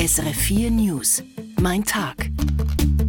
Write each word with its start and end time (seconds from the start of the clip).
SRF 0.00 0.34
4 0.34 0.70
News. 0.70 1.22
Mein 1.60 1.84
Tag. 1.84 2.30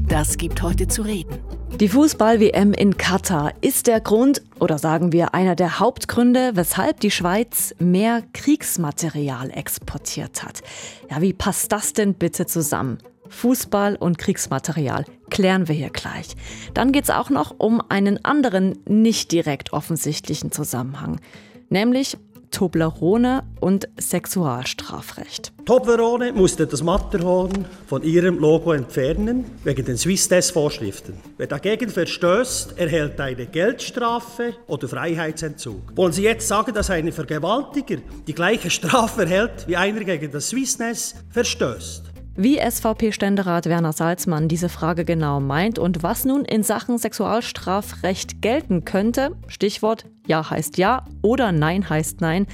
Das 0.09 0.35
gibt 0.35 0.61
heute 0.61 0.89
zu 0.89 1.03
reden. 1.03 1.39
Die 1.79 1.87
Fußball-WM 1.87 2.73
in 2.73 2.97
Katar 2.97 3.53
ist 3.61 3.87
der 3.87 4.01
Grund 4.01 4.41
oder 4.59 4.77
sagen 4.77 5.13
wir 5.13 5.33
einer 5.33 5.55
der 5.55 5.79
Hauptgründe, 5.79 6.51
weshalb 6.55 6.99
die 6.99 7.09
Schweiz 7.09 7.73
mehr 7.79 8.23
Kriegsmaterial 8.33 9.51
exportiert 9.51 10.43
hat. 10.43 10.63
Ja, 11.09 11.21
wie 11.21 11.31
passt 11.31 11.71
das 11.71 11.93
denn 11.93 12.13
bitte 12.13 12.45
zusammen? 12.45 12.97
Fußball 13.29 13.95
und 13.95 14.17
Kriegsmaterial 14.17 15.05
klären 15.29 15.69
wir 15.69 15.75
hier 15.75 15.91
gleich. 15.91 16.35
Dann 16.73 16.91
geht 16.91 17.05
es 17.05 17.09
auch 17.09 17.29
noch 17.29 17.55
um 17.57 17.81
einen 17.87 18.25
anderen, 18.25 18.77
nicht 18.85 19.31
direkt 19.31 19.71
offensichtlichen 19.71 20.51
Zusammenhang, 20.51 21.21
nämlich 21.69 22.17
Toblerone 22.51 23.43
und 23.59 23.87
Sexualstrafrecht. 23.97 25.53
Toblerone 25.65 26.33
musste 26.33 26.67
das 26.67 26.83
Matterhorn 26.83 27.65
von 27.87 28.03
ihrem 28.03 28.39
Logo 28.39 28.73
entfernen, 28.73 29.45
wegen 29.63 29.85
den 29.85 29.97
Swiss-Test-Vorschriften. 29.97 31.13
Wer 31.37 31.47
dagegen 31.47 31.89
verstößt, 31.89 32.77
erhält 32.77 33.19
eine 33.19 33.45
Geldstrafe 33.45 34.55
oder 34.67 34.87
Freiheitsentzug. 34.87 35.95
Wollen 35.95 36.13
Sie 36.13 36.23
jetzt 36.23 36.47
sagen, 36.47 36.73
dass 36.73 36.89
ein 36.89 37.11
Vergewaltiger 37.11 37.97
die 38.27 38.35
gleiche 38.35 38.69
Strafe 38.69 39.21
erhält, 39.23 39.67
wie 39.67 39.77
einer 39.77 40.03
gegen 40.03 40.31
das 40.31 40.49
Swiss-Test 40.49 41.15
verstößt? 41.29 42.10
Wie 42.43 42.57
SVP-Ständerat 42.57 43.67
Werner 43.67 43.93
Salzmann 43.93 44.47
diese 44.47 44.67
Frage 44.67 45.05
genau 45.05 45.39
meint 45.39 45.77
und 45.77 46.01
was 46.01 46.25
nun 46.25 46.43
in 46.43 46.63
Sachen 46.63 46.97
Sexualstrafrecht 46.97 48.41
gelten 48.41 48.83
könnte, 48.83 49.37
Stichwort 49.45 50.05
Ja 50.25 50.49
heißt 50.49 50.79
Ja 50.79 51.05
oder 51.21 51.51
Nein 51.51 51.87
heißt 51.87 52.19
Nein, 52.19 52.47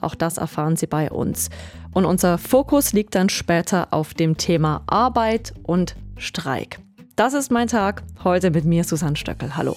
auch 0.00 0.14
das 0.14 0.38
erfahren 0.38 0.76
Sie 0.76 0.86
bei 0.86 1.10
uns. 1.10 1.50
Und 1.92 2.06
unser 2.06 2.38
Fokus 2.38 2.94
liegt 2.94 3.16
dann 3.16 3.28
später 3.28 3.88
auf 3.90 4.14
dem 4.14 4.38
Thema 4.38 4.82
Arbeit 4.86 5.52
und 5.62 5.94
Streik. 6.16 6.78
Das 7.14 7.34
ist 7.34 7.50
mein 7.50 7.68
Tag, 7.68 8.02
heute 8.24 8.50
mit 8.50 8.64
mir 8.64 8.82
Susanne 8.82 9.16
Stöckel. 9.16 9.58
Hallo. 9.58 9.76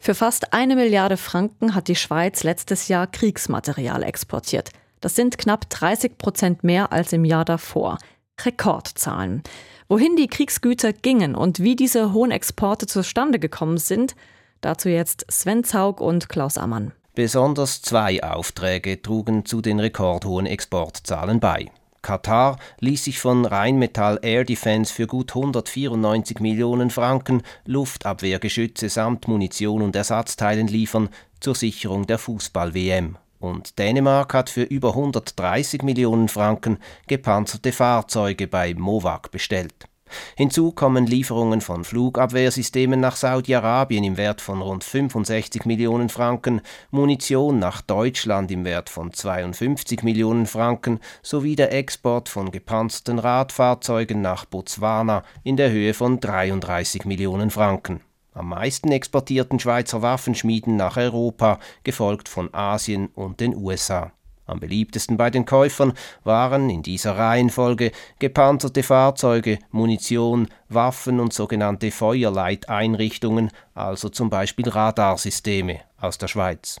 Für 0.00 0.14
fast 0.16 0.52
eine 0.52 0.74
Milliarde 0.74 1.16
Franken 1.16 1.76
hat 1.76 1.86
die 1.86 1.94
Schweiz 1.94 2.42
letztes 2.42 2.88
Jahr 2.88 3.06
Kriegsmaterial 3.06 4.02
exportiert. 4.02 4.72
Das 5.00 5.14
sind 5.14 5.38
knapp 5.38 5.68
30 5.70 6.18
Prozent 6.18 6.64
mehr 6.64 6.92
als 6.92 7.12
im 7.12 7.24
Jahr 7.24 7.44
davor. 7.44 7.98
Rekordzahlen. 8.44 9.42
Wohin 9.88 10.16
die 10.16 10.28
Kriegsgüter 10.28 10.92
gingen 10.92 11.34
und 11.34 11.60
wie 11.60 11.76
diese 11.76 12.12
hohen 12.12 12.30
Exporte 12.30 12.86
zustande 12.86 13.38
gekommen 13.38 13.78
sind, 13.78 14.14
dazu 14.60 14.88
jetzt 14.88 15.26
Sven 15.30 15.64
Zaug 15.64 16.00
und 16.00 16.28
Klaus 16.28 16.58
Ammann. 16.58 16.92
Besonders 17.14 17.82
zwei 17.82 18.22
Aufträge 18.22 19.02
trugen 19.02 19.44
zu 19.44 19.60
den 19.60 19.80
rekordhohen 19.80 20.46
Exportzahlen 20.46 21.40
bei. 21.40 21.70
Katar 22.02 22.58
ließ 22.78 23.04
sich 23.04 23.18
von 23.18 23.44
Rheinmetall 23.44 24.18
Air 24.22 24.44
Defense 24.44 24.94
für 24.94 25.06
gut 25.06 25.32
194 25.32 26.40
Millionen 26.40 26.88
Franken 26.88 27.42
Luftabwehrgeschütze 27.66 28.88
samt 28.88 29.28
Munition 29.28 29.82
und 29.82 29.94
Ersatzteilen 29.94 30.66
liefern 30.66 31.10
zur 31.40 31.54
Sicherung 31.54 32.06
der 32.06 32.18
Fußball-WM 32.18 33.18
und 33.40 33.78
Dänemark 33.78 34.32
hat 34.34 34.50
für 34.50 34.62
über 34.62 34.90
130 34.90 35.82
Millionen 35.82 36.28
Franken 36.28 36.78
gepanzerte 37.08 37.72
Fahrzeuge 37.72 38.46
bei 38.46 38.74
Mowag 38.74 39.30
bestellt. 39.32 39.90
Hinzu 40.36 40.72
kommen 40.72 41.06
Lieferungen 41.06 41.60
von 41.60 41.84
Flugabwehrsystemen 41.84 43.00
nach 43.00 43.16
Saudi-Arabien 43.16 44.04
im 44.04 44.16
Wert 44.16 44.40
von 44.40 44.60
rund 44.60 44.84
65 44.84 45.64
Millionen 45.64 46.08
Franken, 46.08 46.60
Munition 46.90 47.58
nach 47.58 47.80
Deutschland 47.80 48.50
im 48.50 48.64
Wert 48.64 48.88
von 48.90 49.12
52 49.12 50.02
Millionen 50.02 50.46
Franken 50.46 51.00
sowie 51.22 51.56
der 51.56 51.72
Export 51.72 52.28
von 52.28 52.50
gepanzerten 52.50 53.18
Radfahrzeugen 53.18 54.20
nach 54.20 54.44
Botswana 54.44 55.22
in 55.44 55.56
der 55.56 55.70
Höhe 55.70 55.94
von 55.94 56.20
33 56.20 57.04
Millionen 57.04 57.50
Franken. 57.50 58.00
Am 58.32 58.48
meisten 58.48 58.92
exportierten 58.92 59.58
Schweizer 59.58 60.02
Waffenschmieden 60.02 60.76
nach 60.76 60.96
Europa, 60.96 61.58
gefolgt 61.82 62.28
von 62.28 62.54
Asien 62.54 63.08
und 63.14 63.40
den 63.40 63.56
USA. 63.56 64.12
Am 64.46 64.58
beliebtesten 64.58 65.16
bei 65.16 65.30
den 65.30 65.44
Käufern 65.44 65.92
waren 66.24 66.70
in 66.70 66.82
dieser 66.82 67.16
Reihenfolge 67.16 67.92
gepanzerte 68.18 68.82
Fahrzeuge, 68.82 69.58
Munition, 69.70 70.48
Waffen 70.68 71.20
und 71.20 71.32
sogenannte 71.32 71.90
Feuerleiteinrichtungen, 71.90 73.50
also 73.74 74.08
zum 74.08 74.28
Beispiel 74.28 74.68
Radarsysteme 74.68 75.80
aus 76.00 76.18
der 76.18 76.28
Schweiz. 76.28 76.80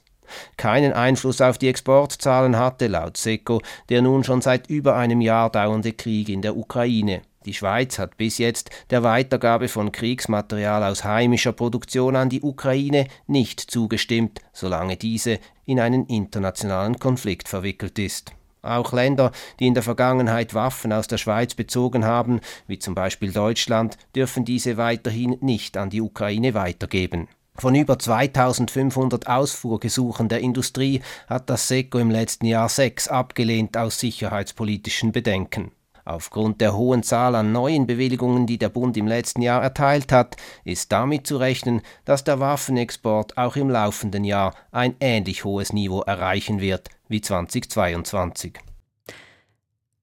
Keinen 0.56 0.92
Einfluss 0.92 1.40
auf 1.40 1.58
die 1.58 1.68
Exportzahlen 1.68 2.56
hatte 2.56 2.86
laut 2.86 3.16
SECO 3.16 3.60
der 3.88 4.02
nun 4.02 4.24
schon 4.24 4.40
seit 4.40 4.68
über 4.68 4.96
einem 4.96 5.20
Jahr 5.20 5.50
dauernde 5.50 5.92
Krieg 5.92 6.28
in 6.28 6.42
der 6.42 6.56
Ukraine. 6.56 7.22
Die 7.46 7.54
Schweiz 7.54 7.98
hat 7.98 8.18
bis 8.18 8.36
jetzt 8.36 8.68
der 8.90 9.02
Weitergabe 9.02 9.68
von 9.68 9.92
Kriegsmaterial 9.92 10.84
aus 10.84 11.04
heimischer 11.04 11.52
Produktion 11.52 12.14
an 12.14 12.28
die 12.28 12.42
Ukraine 12.42 13.06
nicht 13.26 13.60
zugestimmt, 13.60 14.42
solange 14.52 14.98
diese 14.98 15.38
in 15.64 15.80
einen 15.80 16.04
internationalen 16.04 16.98
Konflikt 16.98 17.48
verwickelt 17.48 17.98
ist. 17.98 18.32
Auch 18.60 18.92
Länder, 18.92 19.32
die 19.58 19.66
in 19.66 19.72
der 19.72 19.82
Vergangenheit 19.82 20.52
Waffen 20.52 20.92
aus 20.92 21.08
der 21.08 21.16
Schweiz 21.16 21.54
bezogen 21.54 22.04
haben, 22.04 22.40
wie 22.66 22.78
zum 22.78 22.94
Beispiel 22.94 23.32
Deutschland, 23.32 23.96
dürfen 24.14 24.44
diese 24.44 24.76
weiterhin 24.76 25.38
nicht 25.40 25.78
an 25.78 25.88
die 25.88 26.02
Ukraine 26.02 26.52
weitergeben. 26.52 27.28
Von 27.56 27.74
über 27.74 27.98
2500 27.98 29.28
Ausfuhrgesuchen 29.28 30.28
der 30.28 30.40
Industrie 30.40 31.00
hat 31.26 31.48
das 31.48 31.68
SECO 31.68 31.98
im 31.98 32.10
letzten 32.10 32.44
Jahr 32.44 32.68
sechs 32.68 33.08
abgelehnt 33.08 33.78
aus 33.78 33.98
sicherheitspolitischen 33.98 35.12
Bedenken. 35.12 35.72
Aufgrund 36.10 36.60
der 36.60 36.76
hohen 36.76 37.04
Zahl 37.04 37.36
an 37.36 37.52
neuen 37.52 37.86
Bewilligungen, 37.86 38.44
die 38.44 38.58
der 38.58 38.68
Bund 38.68 38.96
im 38.96 39.06
letzten 39.06 39.42
Jahr 39.42 39.62
erteilt 39.62 40.10
hat, 40.10 40.36
ist 40.64 40.90
damit 40.90 41.24
zu 41.24 41.36
rechnen, 41.36 41.82
dass 42.04 42.24
der 42.24 42.40
Waffenexport 42.40 43.38
auch 43.38 43.54
im 43.54 43.70
laufenden 43.70 44.24
Jahr 44.24 44.56
ein 44.72 44.96
ähnlich 44.98 45.44
hohes 45.44 45.72
Niveau 45.72 46.00
erreichen 46.00 46.60
wird 46.60 46.88
wie 47.06 47.20
2022. 47.20 48.58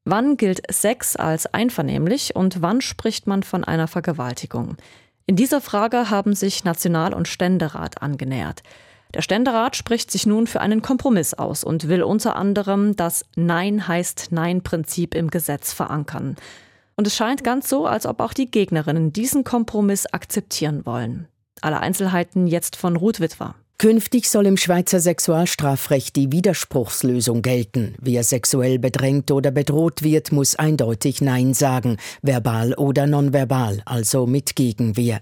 Wann 0.06 0.38
gilt 0.38 0.62
Sex 0.72 1.18
als 1.18 1.46
einvernehmlich 1.54 2.38
und 2.38 2.62
wann 2.62 2.80
spricht 2.80 3.28
man 3.28 3.44
von 3.44 3.66
einer 3.66 3.90
Vergewaltigung? 3.90 4.78
In 5.26 5.36
dieser 5.36 5.60
Frage 5.60 6.10
haben 6.10 6.36
sich 6.36 6.64
National- 6.64 7.14
und 7.14 7.28
Ständerat 7.28 8.02
angenähert. 8.02 8.64
Der 9.14 9.22
Ständerat 9.22 9.76
spricht 9.76 10.12
sich 10.12 10.26
nun 10.26 10.48
für 10.48 10.62
einen 10.62 10.82
Kompromiss 10.82 11.34
aus 11.34 11.64
und 11.64 11.88
will 11.88 12.04
unter 12.04 12.36
anderem 12.36 12.96
das 12.96 13.26
Nein 13.36 13.88
heißt 13.88 14.28
Nein-Prinzip 14.32 15.16
im 15.16 15.30
Gesetz 15.30 15.74
verankern. 15.74 16.36
Und 16.96 17.08
es 17.08 17.16
scheint 17.16 17.44
ganz 17.44 17.70
so, 17.70 17.86
als 17.86 18.06
ob 18.06 18.20
auch 18.20 18.34
die 18.34 18.50
Gegnerinnen 18.50 19.14
diesen 19.14 19.44
Kompromiss 19.44 20.08
akzeptieren 20.08 20.86
wollen. 20.86 21.28
Alle 21.62 21.80
Einzelheiten 21.80 22.48
jetzt 22.48 22.76
von 22.76 22.96
Ruth 22.96 23.20
Witwer. 23.20 23.56
Künftig 23.80 24.28
soll 24.28 24.48
im 24.48 24.58
Schweizer 24.58 25.00
Sexualstrafrecht 25.00 26.16
die 26.16 26.32
Widerspruchslösung 26.32 27.44
gelten. 27.44 27.94
Wer 28.02 28.24
sexuell 28.24 28.80
bedrängt 28.80 29.30
oder 29.30 29.52
bedroht 29.52 30.02
wird, 30.02 30.32
muss 30.32 30.56
eindeutig 30.56 31.22
Nein 31.22 31.54
sagen, 31.54 31.98
verbal 32.24 32.74
oder 32.74 33.06
nonverbal, 33.06 33.84
also 33.86 34.26
mit 34.26 34.56
Gegenwehr. 34.56 35.22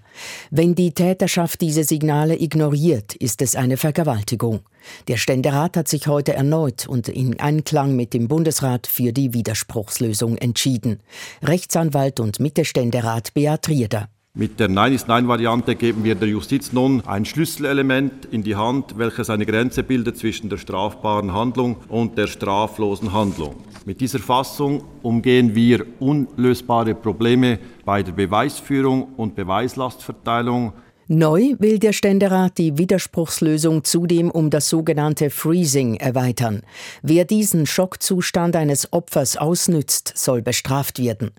Wenn 0.51 0.73
die 0.73 0.94
Täterschaft 0.94 1.59
diese 1.59 1.83
Signale 1.83 2.39
ignoriert, 2.39 3.13
ist 3.15 3.41
es 3.41 3.57
eine 3.57 3.75
Vergewaltigung. 3.75 4.61
Der 5.09 5.17
Ständerat 5.17 5.75
hat 5.75 5.89
sich 5.89 6.07
heute 6.07 6.31
erneut 6.31 6.88
und 6.88 7.09
in 7.09 7.38
Einklang 7.41 7.97
mit 7.97 8.13
dem 8.13 8.29
Bundesrat 8.29 8.88
für 8.88 9.11
die 9.11 9.33
Widerspruchslösung 9.33 10.38
entschieden. 10.38 11.01
Rechtsanwalt 11.44 12.21
und 12.21 12.39
Mittelständerat 12.39 13.33
Beat 13.33 13.67
Rieder. 13.67 14.07
Mit 14.38 14.59
der 14.59 14.68
Nein 14.68 14.91
ist 14.91 15.07
Nein-Variante 15.07 15.78
geben 15.78 16.03
wir 16.03 16.13
der 16.13 16.28
Justiz 16.28 16.73
nun 16.73 17.01
ein 17.06 17.23
Schlüsselelement 17.23 18.25
in 18.25 18.44
die 18.44 18.57
Hand, 18.57 18.97
welches 18.97 19.29
eine 19.29 19.46
Grenze 19.46 19.81
bildet 19.81 20.18
zwischen 20.18 20.50
der 20.50 20.57
strafbaren 20.57 21.31
Handlung 21.31 21.78
und 21.88 22.18
der 22.18 22.28
straflosen 22.28 23.13
Handlung. 23.13 23.56
Mit 23.86 24.01
dieser 24.01 24.19
Fassung 24.19 24.83
umgehen 25.04 25.56
wir 25.56 25.86
unlösbare 26.01 26.95
Probleme 26.95 27.59
bei 27.86 28.04
der 28.04 28.12
Beweisführung 28.12 29.13
und 29.15 29.36
Beweislastverteilung 29.36 30.74
Neu 31.07 31.54
will 31.60 31.78
der 31.78 31.94
Ständerat 31.94 32.57
die 32.57 32.80
Widerspruchslösung 32.80 33.84
zudem 33.84 34.31
um 34.31 34.50
das 34.50 34.69
sogenannte 34.69 35.30
Freezing 35.30 35.98
erweitern. 35.98 36.63
Wer 37.04 37.25
diesen 37.25 37.68
Schockzustand 37.68 38.56
eines 38.56 38.92
Opfers 38.92 39.38
ausnützt, 39.38 40.13
soll 40.16 40.42
bestraft 40.42 40.98
werden. 40.98 41.30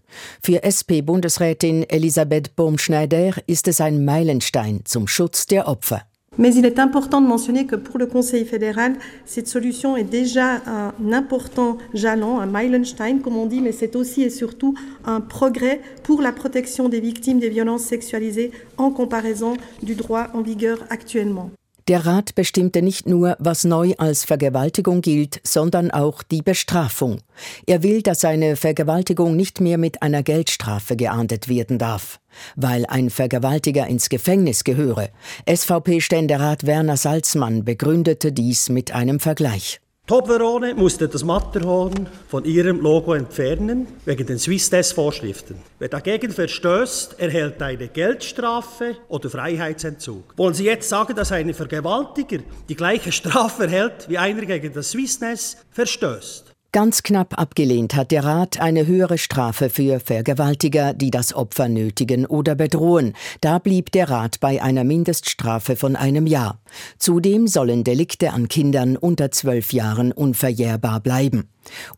Für 0.40 0.62
SP-Bundesrätin 0.62 1.82
Elisabeth 1.82 2.54
Baumschneider 2.54 3.34
ist 3.48 3.66
es 3.66 3.80
ein 3.80 4.04
Meilenstein 4.04 4.82
zum 4.84 5.08
Schutz 5.08 5.46
der 5.46 5.66
Opfer. 5.66 6.02
Mais 6.38 6.54
il 6.54 6.66
est 6.66 6.78
important 6.78 7.20
de 7.20 7.26
mentionner 7.26 7.66
que 7.66 7.76
pour 7.76 7.98
le 7.98 8.06
Conseil 8.06 8.44
fédéral, 8.44 8.96
cette 9.24 9.48
solution 9.48 9.96
est 9.96 10.04
déjà 10.04 10.62
un 10.66 11.12
important 11.12 11.78
jalon, 11.94 12.40
un 12.40 12.46
Meilenstein, 12.46 13.20
comme 13.20 13.36
on 13.36 13.46
dit, 13.46 13.60
mais 13.60 13.72
c'est 13.72 13.96
aussi 13.96 14.22
et 14.22 14.30
surtout 14.30 14.74
un 15.04 15.20
progrès 15.20 15.80
pour 16.02 16.20
la 16.20 16.32
protection 16.32 16.88
des 16.88 17.00
victimes 17.00 17.38
des 17.38 17.48
violences 17.48 17.84
sexualisées 17.84 18.50
en 18.76 18.90
comparaison 18.90 19.54
du 19.82 19.94
droit 19.94 20.28
en 20.34 20.42
vigueur 20.42 20.78
actuellement. 20.90 21.50
Der 21.88 22.04
Rat 22.04 22.34
bestimmte 22.34 22.82
nicht 22.82 23.06
nur, 23.06 23.36
was 23.38 23.62
neu 23.62 23.94
als 23.98 24.24
Vergewaltigung 24.24 25.02
gilt, 25.02 25.40
sondern 25.44 25.92
auch 25.92 26.24
die 26.24 26.42
Bestrafung. 26.42 27.20
Er 27.64 27.84
will, 27.84 28.02
dass 28.02 28.24
eine 28.24 28.56
Vergewaltigung 28.56 29.36
nicht 29.36 29.60
mehr 29.60 29.78
mit 29.78 30.02
einer 30.02 30.24
Geldstrafe 30.24 30.96
geahndet 30.96 31.48
werden 31.48 31.78
darf, 31.78 32.18
weil 32.56 32.86
ein 32.86 33.08
Vergewaltiger 33.08 33.86
ins 33.86 34.08
Gefängnis 34.08 34.64
gehöre. 34.64 35.10
SVP-Ständerat 35.48 36.66
Werner 36.66 36.96
Salzmann 36.96 37.64
begründete 37.64 38.32
dies 38.32 38.68
mit 38.68 38.90
einem 38.90 39.20
Vergleich. 39.20 39.80
Toblerone 40.06 40.72
musste 40.72 41.08
das 41.08 41.24
Matterhorn 41.24 42.06
von 42.28 42.44
ihrem 42.44 42.80
Logo 42.80 43.12
entfernen, 43.12 43.88
wegen 44.04 44.24
den 44.24 44.38
Swiss-Test-Vorschriften. 44.38 45.56
Wer 45.80 45.88
dagegen 45.88 46.30
verstößt, 46.30 47.18
erhält 47.18 47.60
eine 47.60 47.88
Geldstrafe 47.88 48.98
oder 49.08 49.28
Freiheitsentzug. 49.28 50.34
Wollen 50.36 50.54
Sie 50.54 50.64
jetzt 50.64 50.88
sagen, 50.88 51.16
dass 51.16 51.32
ein 51.32 51.52
Vergewaltiger 51.52 52.38
die 52.68 52.76
gleiche 52.76 53.10
Strafe 53.10 53.64
erhält, 53.64 54.08
wie 54.08 54.16
einer 54.16 54.42
gegen 54.42 54.72
das 54.72 54.92
Swiss-Test 54.92 55.66
verstößt? 55.72 56.55
Ganz 56.72 57.02
knapp 57.02 57.38
abgelehnt 57.38 57.94
hat 57.94 58.10
der 58.10 58.24
Rat 58.24 58.60
eine 58.60 58.86
höhere 58.86 59.16
Strafe 59.16 59.70
für 59.70 59.98
Vergewaltiger, 59.98 60.92
die 60.92 61.10
das 61.10 61.32
Opfer 61.32 61.68
nötigen 61.68 62.26
oder 62.26 62.54
bedrohen. 62.54 63.14
Da 63.40 63.58
blieb 63.58 63.92
der 63.92 64.10
Rat 64.10 64.40
bei 64.40 64.62
einer 64.62 64.84
Mindeststrafe 64.84 65.76
von 65.76 65.96
einem 65.96 66.26
Jahr. 66.26 66.60
Zudem 66.98 67.46
sollen 67.46 67.82
Delikte 67.82 68.32
an 68.32 68.48
Kindern 68.48 68.96
unter 68.96 69.30
zwölf 69.30 69.72
Jahren 69.72 70.12
unverjährbar 70.12 71.00
bleiben. 71.00 71.48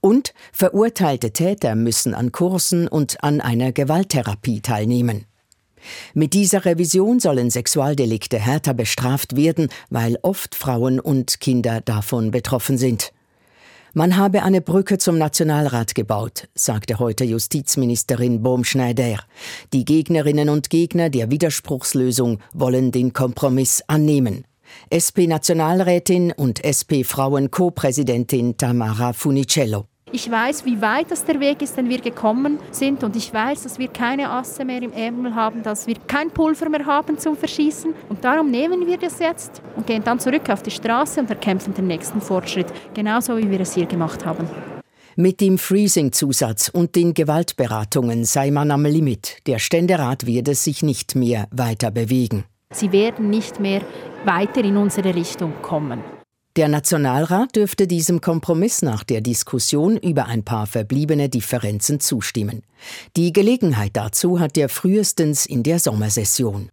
Und 0.01 0.33
verurteilte 0.53 1.33
Täter 1.33 1.75
müssen 1.75 2.15
an 2.15 2.31
Kursen 2.31 2.87
und 2.87 3.23
an 3.25 3.41
einer 3.41 3.73
Gewalttherapie 3.73 4.61
teilnehmen. 4.61 5.25
Mit 6.15 6.35
dieser 6.35 6.65
Revision 6.65 7.21
sollen 7.21 7.51
Sexualdelikte 7.51 8.39
härter 8.39 8.75
bestraft 8.75 9.37
werden, 9.37 9.69
weil 9.91 10.19
oft 10.23 10.55
Frauen 10.55 11.01
und 11.01 11.41
Kinder 11.41 11.81
davon 11.81 12.31
betroffen 12.31 12.79
sind. 12.79 13.13
Man 13.95 14.17
habe 14.17 14.43
eine 14.43 14.61
Brücke 14.61 14.99
zum 14.99 15.17
Nationalrat 15.19 15.95
gebaut, 15.95 16.49
sagte 16.55 16.99
heute 16.99 17.25
Justizministerin 17.25 18.43
Baumschneider. 18.43 19.21
Die 19.73 19.85
Gegnerinnen 19.85 20.51
und 20.51 20.69
Gegner 20.69 21.09
der 21.09 21.31
Widerspruchslösung 21.31 22.41
wollen 22.53 22.93
den 22.93 23.13
Kompromiss 23.13 23.83
annehmen. 23.87 24.45
SP-Nationalrätin 24.93 26.33
und 26.33 26.63
SP-Frauen-Co-Präsidentin 26.65 28.59
Tamara 28.59 29.15
Funicello. 29.15 29.87
Ich 30.11 30.31
weiß, 30.31 30.65
wie 30.65 30.81
weit 30.81 31.11
das 31.11 31.25
der 31.25 31.39
Weg 31.39 31.61
ist, 31.61 31.77
den 31.77 31.89
wir 31.89 32.01
gekommen 32.01 32.59
sind 32.71 33.05
und 33.05 33.15
ich 33.15 33.33
weiß, 33.33 33.65
dass 33.65 33.79
wir 33.79 33.89
keine 33.89 34.31
Asse 34.31 34.65
mehr 34.65 34.83
im 34.83 34.93
Ärmel 34.93 35.35
haben, 35.35 35.63
dass 35.63 35.87
wir 35.87 35.97
kein 36.07 36.31
Pulver 36.31 36.69
mehr 36.71 36.87
haben 36.87 37.19
zum 37.19 37.37
Verschießen 37.37 37.93
und 38.09 38.25
darum 38.25 38.51
nehmen 38.51 38.87
wir 38.87 38.97
das 38.97 39.19
jetzt 39.19 39.61
und 39.77 39.87
gehen 39.87 40.03
dann 40.03 40.19
zurück 40.19 40.49
auf 40.49 40.63
die 40.63 40.71
Straße 40.71 41.21
und 41.21 41.29
erkämpfen 41.29 41.75
den 41.75 41.87
nächsten 41.87 42.21
Fortschritt, 42.21 42.69
genauso 42.95 43.37
wie 43.37 43.51
wir 43.51 43.61
es 43.61 43.75
hier 43.75 43.87
gemacht 43.87 44.25
haben. 44.25 44.49
Mit 45.17 45.41
dem 45.41 45.59
Freezing-Zusatz 45.59 46.69
und 46.69 46.95
den 46.95 47.13
Gewaltberatungen 47.13 48.25
sei 48.25 48.51
man 48.51 48.71
am 48.71 48.85
Limit. 48.85 49.39
Der 49.47 49.59
Ständerat 49.59 50.27
werde 50.27 50.55
sich 50.55 50.83
nicht 50.83 51.17
mehr 51.17 51.49
weiter 51.51 51.91
bewegen. 51.91 52.45
Sie 52.71 52.93
werden 52.93 53.29
nicht 53.29 53.61
mehr 53.61 53.83
weiter 54.25 54.63
in 54.63 54.77
unsere 54.77 55.15
Richtung 55.15 55.55
kommen. 55.61 56.03
Der 56.59 56.67
Nationalrat 56.67 57.55
dürfte 57.55 57.87
diesem 57.87 58.21
Kompromiss 58.21 58.83
nach 58.83 59.05
der 59.05 59.21
Diskussion 59.21 59.97
über 59.97 60.27
ein 60.27 60.43
paar 60.43 60.67
verbliebene 60.67 61.29
Differenzen 61.29 62.01
zustimmen. 62.01 62.65
Die 63.17 63.33
Gelegenheit 63.33 63.93
dazu 63.95 64.41
hat 64.41 64.59
er 64.59 64.69
frühestens 64.69 65.47
in 65.47 65.63
der 65.63 65.79
Sommersession. 65.79 66.73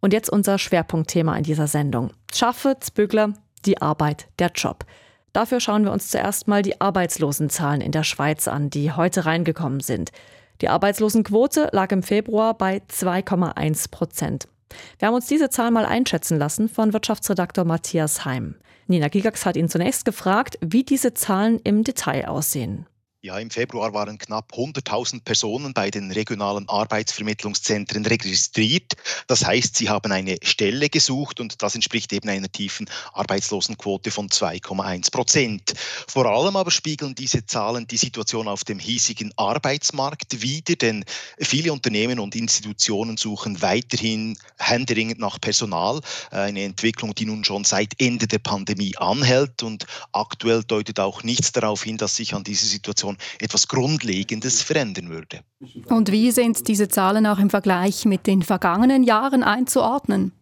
Und 0.00 0.14
jetzt 0.14 0.30
unser 0.30 0.56
Schwerpunktthema 0.56 1.36
in 1.36 1.42
dieser 1.42 1.66
Sendung. 1.66 2.14
Schaffe, 2.32 2.78
Zbügler, 2.80 3.34
die 3.66 3.82
Arbeit, 3.82 4.28
der 4.38 4.50
Job. 4.54 4.86
Dafür 5.34 5.58
schauen 5.58 5.84
wir 5.84 5.90
uns 5.90 6.08
zuerst 6.10 6.46
mal 6.46 6.62
die 6.62 6.80
Arbeitslosenzahlen 6.80 7.80
in 7.80 7.90
der 7.90 8.04
Schweiz 8.04 8.46
an, 8.46 8.70
die 8.70 8.92
heute 8.92 9.26
reingekommen 9.26 9.80
sind. 9.80 10.12
Die 10.60 10.68
Arbeitslosenquote 10.68 11.70
lag 11.72 11.90
im 11.90 12.04
Februar 12.04 12.54
bei 12.54 12.80
2,1 12.88 13.90
Prozent. 13.90 14.46
Wir 14.98 15.08
haben 15.08 15.14
uns 15.14 15.26
diese 15.26 15.50
Zahl 15.50 15.72
mal 15.72 15.86
einschätzen 15.86 16.38
lassen 16.38 16.68
von 16.68 16.92
Wirtschaftsredaktor 16.92 17.64
Matthias 17.64 18.24
Heim. 18.24 18.54
Nina 18.86 19.08
Gigax 19.08 19.44
hat 19.44 19.56
ihn 19.56 19.68
zunächst 19.68 20.04
gefragt, 20.04 20.56
wie 20.60 20.84
diese 20.84 21.14
Zahlen 21.14 21.58
im 21.64 21.82
Detail 21.82 22.28
aussehen. 22.28 22.86
Ja, 23.24 23.38
im 23.38 23.48
Februar 23.48 23.94
waren 23.94 24.18
knapp 24.18 24.52
100.000 24.52 25.22
Personen 25.24 25.72
bei 25.72 25.90
den 25.90 26.12
regionalen 26.12 26.68
Arbeitsvermittlungszentren 26.68 28.04
registriert. 28.04 28.92
Das 29.28 29.46
heißt, 29.46 29.78
sie 29.78 29.88
haben 29.88 30.12
eine 30.12 30.36
Stelle 30.42 30.90
gesucht 30.90 31.40
und 31.40 31.62
das 31.62 31.74
entspricht 31.74 32.12
eben 32.12 32.28
einer 32.28 32.52
tiefen 32.52 32.86
Arbeitslosenquote 33.14 34.10
von 34.10 34.28
2,1 34.28 35.10
Prozent. 35.10 35.72
Vor 36.06 36.26
allem 36.26 36.54
aber 36.54 36.70
spiegeln 36.70 37.14
diese 37.14 37.46
Zahlen 37.46 37.86
die 37.86 37.96
Situation 37.96 38.46
auf 38.46 38.62
dem 38.62 38.78
hiesigen 38.78 39.32
Arbeitsmarkt 39.38 40.42
wider, 40.42 40.76
denn 40.76 41.02
viele 41.38 41.72
Unternehmen 41.72 42.18
und 42.18 42.36
Institutionen 42.36 43.16
suchen 43.16 43.62
weiterhin 43.62 44.36
händeringend 44.58 45.18
nach 45.18 45.40
Personal. 45.40 46.02
Eine 46.30 46.64
Entwicklung, 46.64 47.14
die 47.14 47.24
nun 47.24 47.42
schon 47.42 47.64
seit 47.64 47.98
Ende 47.98 48.26
der 48.26 48.40
Pandemie 48.40 48.94
anhält 48.98 49.62
und 49.62 49.86
aktuell 50.12 50.62
deutet 50.62 51.00
auch 51.00 51.22
nichts 51.22 51.52
darauf 51.52 51.84
hin, 51.84 51.96
dass 51.96 52.16
sich 52.16 52.34
an 52.34 52.44
dieser 52.44 52.66
Situation 52.66 53.13
Situation 53.14 53.18
etwas 53.40 53.68
Grundlegendes 53.68 54.62
verändern 54.62 55.08
würde. 55.10 55.40
Und 55.86 56.10
wie 56.10 56.30
sind 56.30 56.68
diese 56.68 56.88
Zahlen 56.88 57.26
auch 57.26 57.38
im 57.38 57.50
Vergleich 57.50 58.04
mit 58.04 58.26
den 58.26 58.42
vergangenen 58.42 59.02
Jahren 59.02 59.42
einzuordnen? 59.42 60.32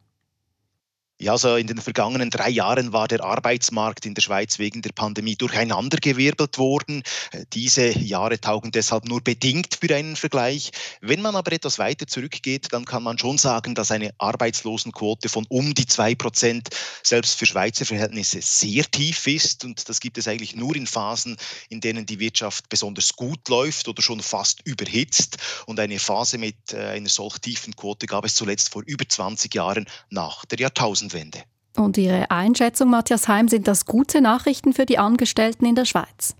Ja, 1.23 1.31
also 1.31 1.55
in 1.55 1.69
den 1.69 1.81
vergangenen 1.81 2.31
drei 2.31 2.51
Jahren 2.51 2.93
war 2.93 3.07
der 3.07 3.23
Arbeitsmarkt 3.23 4.07
in 4.07 4.15
der 4.15 4.23
Schweiz 4.23 4.59
wegen 4.59 4.83
der 4.83 4.91
Pandemie 4.91 5.37
durcheinandergewirbelt 5.37 6.59
worden. 6.59 7.05
Diese 7.53 7.97
Jahre 7.97 8.41
taugen 8.41 8.73
deshalb 8.73 9.05
nur 9.05 9.21
bedingt 9.21 9.79
für 9.81 9.95
einen 9.95 10.17
Vergleich. 10.17 10.73
Wenn 11.01 11.23
man 11.23 11.37
aber 11.37 11.53
etwas 11.53 11.79
weiter 11.79 12.09
zurückgeht, 12.09 12.73
dann 12.73 12.85
kann 12.85 13.05
man 13.05 13.19
schon 13.19 13.39
sagen, 13.39 13.77
dass 13.77 13.93
eine 13.93 14.11
Arbeitslosenquote 14.19 15.29
von 15.29 15.47
um 15.49 15.75
die 15.75 15.87
zwei 15.87 16.17
Prozent 16.17 16.71
selbst 17.05 17.39
für 17.39 17.47
Schweizer 17.47 17.85
Verhältnisse 17.85 18.41
sehr 18.43 18.83
tief 18.91 19.25
ist. 19.29 19.65
Und 19.65 19.89
das 19.89 20.01
gibt 20.01 20.19
es 20.19 20.27
eigentlich 20.27 20.57
nur 20.57 20.75
in 20.75 20.89
Phasen, 20.89 21.37
in 21.69 21.81
denen 21.81 22.05
die 22.05 22.19
Wirtschaft 22.19 22.69
besonders 22.69 23.13
gut 23.13 23.49
läuft 23.49 23.87
oder 23.87 24.03
schon 24.03 24.23
fast 24.23 24.67
überhitzt. 24.67 25.37
Und 25.67 25.79
eine 25.79 26.00
Phase 26.00 26.37
mit 26.37 26.73
äh, 26.73 26.79
einer 26.79 27.09
solch 27.09 27.38
tiefen 27.38 27.76
Quote 27.76 28.07
gab 28.07 28.25
es 28.25 28.35
zuletzt 28.35 28.73
vor 28.73 28.83
über 28.87 29.09
20 29.09 29.55
Jahren 29.55 29.87
nach 30.11 30.45
der 30.47 30.59
Jahrtausendwende. 30.59 31.12
Jahrtausendwende. 31.12 31.42
Und 31.76 31.97
Ihre 31.97 32.31
Einschätzung, 32.31 32.90
Matthias 32.90 33.28
Heim, 33.28 33.49
sind 33.49 33.66
das 33.66 33.87
gute 33.87 34.21
Nachrichten 34.21 34.73
für 34.73 34.85
die 34.85 34.99
Angestellten 34.99 35.64
in 35.64 35.75
der 35.75 35.87
Schweiz? 35.87 36.37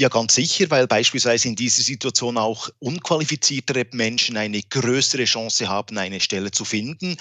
Ja, 0.00 0.08
ganz 0.08 0.36
sicher, 0.36 0.70
weil 0.70 0.86
beispielsweise 0.86 1.48
in 1.48 1.56
dieser 1.56 1.82
Situation 1.82 2.38
auch 2.38 2.68
unqualifiziertere 2.78 3.84
Menschen 3.90 4.36
eine 4.36 4.62
größere 4.62 5.24
Chance 5.24 5.68
haben, 5.68 5.98
eine 5.98 6.20
Stelle 6.20 6.52
zu 6.52 6.64
finden. 6.64 7.16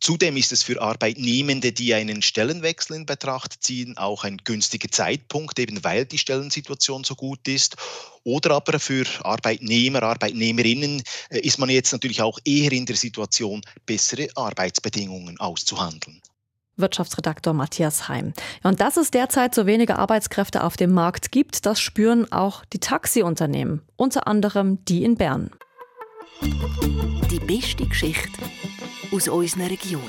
Zudem 0.00 0.38
ist 0.38 0.50
es 0.50 0.62
für 0.62 0.80
Arbeitnehmende, 0.80 1.72
die 1.72 1.92
einen 1.92 2.22
Stellenwechsel 2.22 2.96
in 2.96 3.04
Betracht 3.04 3.62
ziehen, 3.62 3.98
auch 3.98 4.24
ein 4.24 4.38
günstiger 4.38 4.90
Zeitpunkt, 4.90 5.58
eben 5.58 5.84
weil 5.84 6.06
die 6.06 6.16
Stellensituation 6.16 7.04
so 7.04 7.14
gut 7.16 7.46
ist. 7.48 7.76
Oder 8.24 8.52
aber 8.52 8.80
für 8.80 9.04
Arbeitnehmer, 9.20 10.02
Arbeitnehmerinnen 10.02 11.02
äh, 11.28 11.40
ist 11.40 11.58
man 11.58 11.68
jetzt 11.68 11.92
natürlich 11.92 12.22
auch 12.22 12.38
eher 12.46 12.72
in 12.72 12.86
der 12.86 12.96
Situation, 12.96 13.60
bessere 13.84 14.28
Arbeitsbedingungen 14.36 15.38
auszuhandeln. 15.38 16.22
Wirtschaftsredaktor 16.76 17.54
Matthias 17.54 18.08
Heim. 18.08 18.32
Und 18.62 18.80
dass 18.80 18.96
es 18.96 19.10
derzeit 19.10 19.54
so 19.54 19.66
wenige 19.66 19.98
Arbeitskräfte 19.98 20.64
auf 20.64 20.76
dem 20.76 20.92
Markt 20.92 21.32
gibt, 21.32 21.66
das 21.66 21.80
spüren 21.80 22.30
auch 22.32 22.64
die 22.66 22.80
Taxiunternehmen, 22.80 23.82
unter 23.96 24.26
anderem 24.26 24.84
die 24.84 25.04
in 25.04 25.16
Bern. 25.16 25.50
Die 27.30 27.40
beste 27.40 27.86
Geschichte 27.86 28.42
aus 29.12 29.28
unseren 29.28 29.62
Regionen. 29.62 30.04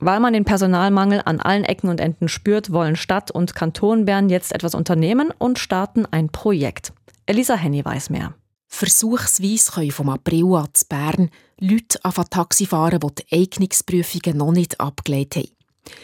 Weil 0.00 0.20
man 0.20 0.34
den 0.34 0.44
Personalmangel 0.44 1.22
an 1.24 1.40
allen 1.40 1.64
Ecken 1.64 1.88
und 1.88 1.98
Enden 1.98 2.28
spürt, 2.28 2.72
wollen 2.72 2.94
Stadt 2.94 3.30
und 3.30 3.54
Kanton 3.54 4.04
Bern 4.04 4.28
jetzt 4.28 4.52
etwas 4.52 4.74
unternehmen 4.74 5.32
und 5.38 5.58
starten 5.58 6.04
ein 6.10 6.28
Projekt. 6.28 6.92
Elisa 7.26 7.54
Henny 7.54 7.82
weiß 7.84 8.10
mehr. 8.10 8.34
Versuchsweise 8.68 9.72
können 9.72 9.92
vom 9.92 10.10
April 10.10 10.54
an 10.56 10.68
zu 10.74 10.84
Bern 10.88 11.30
Leute 11.58 12.04
anfangen 12.04 12.30
Taxi 12.30 12.66
fahren, 12.66 13.00
die 13.00 13.22
die 13.22 13.42
Eignungsprüfungen 13.42 14.36
noch 14.36 14.52
nicht 14.52 14.80
abgelegt 14.80 15.36
haben. 15.36 15.48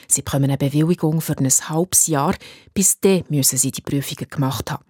Sie 0.09 0.23
bekommen 0.23 0.45
eine 0.45 0.59
Bewilligung 0.59 1.21
für 1.21 1.37
ein 1.39 1.49
halbes 1.49 2.07
Jahr, 2.07 2.35
bis 2.75 3.01
dann 3.01 3.25
müssen 3.29 3.59
sie 3.59 3.71
die 3.71 3.81
Prüfungen 3.81 4.29
gemacht 4.29 4.71
haben. 4.71 4.85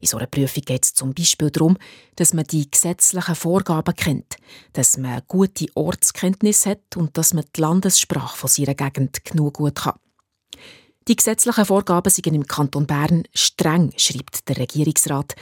In 0.00 0.08
so 0.08 0.18
einer 0.18 0.26
Prüfung 0.26 0.62
geht 0.62 0.84
es 0.84 0.94
zum 0.94 1.14
Beispiel 1.14 1.50
darum, 1.50 1.76
dass 2.16 2.34
man 2.34 2.44
die 2.44 2.70
gesetzlichen 2.70 3.34
Vorgaben 3.34 3.94
kennt, 3.94 4.36
dass 4.72 4.98
man 4.98 5.22
gute 5.26 5.66
Ortskenntnis 5.74 6.66
hat 6.66 6.96
und 6.96 7.16
dass 7.16 7.32
man 7.32 7.44
die 7.54 7.60
Landessprache 7.60 8.36
von 8.36 8.48
seiner 8.48 8.74
Gegend 8.74 9.24
genug 9.24 9.54
gut 9.54 9.76
kann. 9.76 9.98
Die 11.08 11.16
gesetzlichen 11.16 11.64
Vorgaben 11.64 12.10
sind 12.10 12.26
im 12.26 12.46
Kanton 12.46 12.86
Bern 12.86 13.24
streng, 13.32 13.92
schreibt 13.96 14.48
der 14.48 14.58
Regierungsrat. 14.58 15.34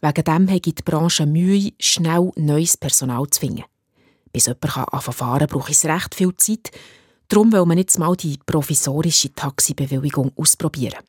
Wegen 0.00 0.24
dem 0.24 0.50
hat 0.50 0.66
die 0.66 0.72
Branche 0.72 1.26
Mühe, 1.26 1.72
schnell 1.78 2.32
neues 2.34 2.76
Personal 2.76 3.28
zu 3.30 3.40
finden. 3.40 3.64
Bis 4.32 4.46
jemand 4.46 4.64
anfangen 4.64 5.16
fahren 5.16 5.46
braucht 5.46 5.70
es 5.70 5.84
recht 5.84 6.14
viel 6.14 6.34
Zeit. 6.36 6.70
Darum 7.28 7.52
will 7.52 7.64
man 7.66 7.78
jetzt 7.78 7.98
mal 7.98 8.16
die 8.16 8.38
provisorische 8.44 9.32
Taxibewilligung 9.32 10.32
ausprobieren. 10.36 11.00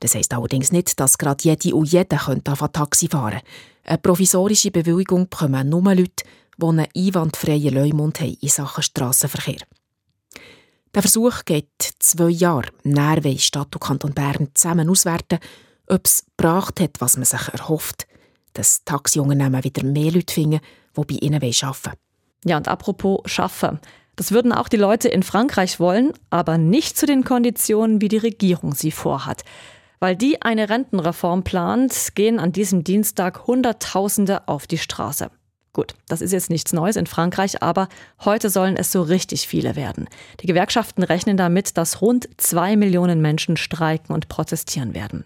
Das 0.00 0.14
heisst 0.14 0.32
allerdings 0.32 0.72
nicht, 0.72 0.98
dass 0.98 1.18
gerade 1.18 1.44
jede 1.44 1.74
und 1.74 1.90
jeder 1.90 2.16
könnte 2.16 2.54
Taxi 2.72 3.08
fahren. 3.08 3.40
Eine 3.84 3.98
provisorische 3.98 4.70
Bewilligung 4.70 5.28
bekommen 5.28 5.68
nur 5.68 5.94
Leute, 5.94 6.24
die 6.60 6.66
einen 6.66 6.86
einwandfreien 6.96 7.74
Leumund 7.74 8.20
haben 8.20 8.36
in 8.40 8.48
Sachen 8.48 8.82
Strassenverkehr. 8.82 9.66
Der 10.94 11.02
Versuch 11.02 11.44
geht 11.44 11.68
zwei 11.98 12.30
Jahre. 12.30 12.68
Näher 12.82 13.22
wollen 13.22 13.38
Stadt 13.38 13.74
und 13.74 13.80
Kanton 13.80 14.12
Bern 14.12 14.48
zusammen 14.54 14.90
auswerten, 14.90 15.38
ob 15.86 16.06
es 16.06 16.24
gebracht 16.36 16.80
hat, 16.80 17.00
was 17.00 17.16
man 17.16 17.24
sich 17.24 17.48
erhofft, 17.48 18.06
dass 18.54 18.84
Taxiunternehmen 18.84 19.62
wieder 19.62 19.84
mehr 19.84 20.12
Leute 20.12 20.32
finden, 20.32 20.60
die 20.96 21.04
bei 21.04 21.18
ihnen 21.20 21.42
arbeiten 21.42 21.62
wollen. 21.62 21.96
Ja, 22.44 22.56
und 22.56 22.68
apropos 22.68 23.20
Schaffen. 23.26 23.80
Das 24.16 24.32
würden 24.32 24.52
auch 24.52 24.68
die 24.68 24.76
Leute 24.76 25.08
in 25.08 25.22
Frankreich 25.22 25.80
wollen, 25.80 26.12
aber 26.30 26.58
nicht 26.58 26.96
zu 26.96 27.06
den 27.06 27.24
Konditionen, 27.24 28.00
wie 28.00 28.08
die 28.08 28.18
Regierung 28.18 28.74
sie 28.74 28.90
vorhat. 28.90 29.44
Weil 29.98 30.16
die 30.16 30.42
eine 30.42 30.68
Rentenreform 30.68 31.42
plant, 31.44 32.14
gehen 32.14 32.38
an 32.38 32.52
diesem 32.52 32.84
Dienstag 32.84 33.46
Hunderttausende 33.46 34.48
auf 34.48 34.66
die 34.66 34.78
Straße. 34.78 35.30
Gut, 35.72 35.94
das 36.08 36.20
ist 36.20 36.32
jetzt 36.32 36.50
nichts 36.50 36.72
Neues 36.72 36.96
in 36.96 37.06
Frankreich, 37.06 37.62
aber 37.62 37.88
heute 38.24 38.50
sollen 38.50 38.76
es 38.76 38.90
so 38.90 39.02
richtig 39.02 39.46
viele 39.46 39.76
werden. 39.76 40.08
Die 40.40 40.46
Gewerkschaften 40.46 41.04
rechnen 41.04 41.36
damit, 41.36 41.76
dass 41.76 42.02
rund 42.02 42.28
zwei 42.38 42.76
Millionen 42.76 43.20
Menschen 43.20 43.56
streiken 43.56 44.12
und 44.12 44.28
protestieren 44.28 44.94
werden. 44.94 45.24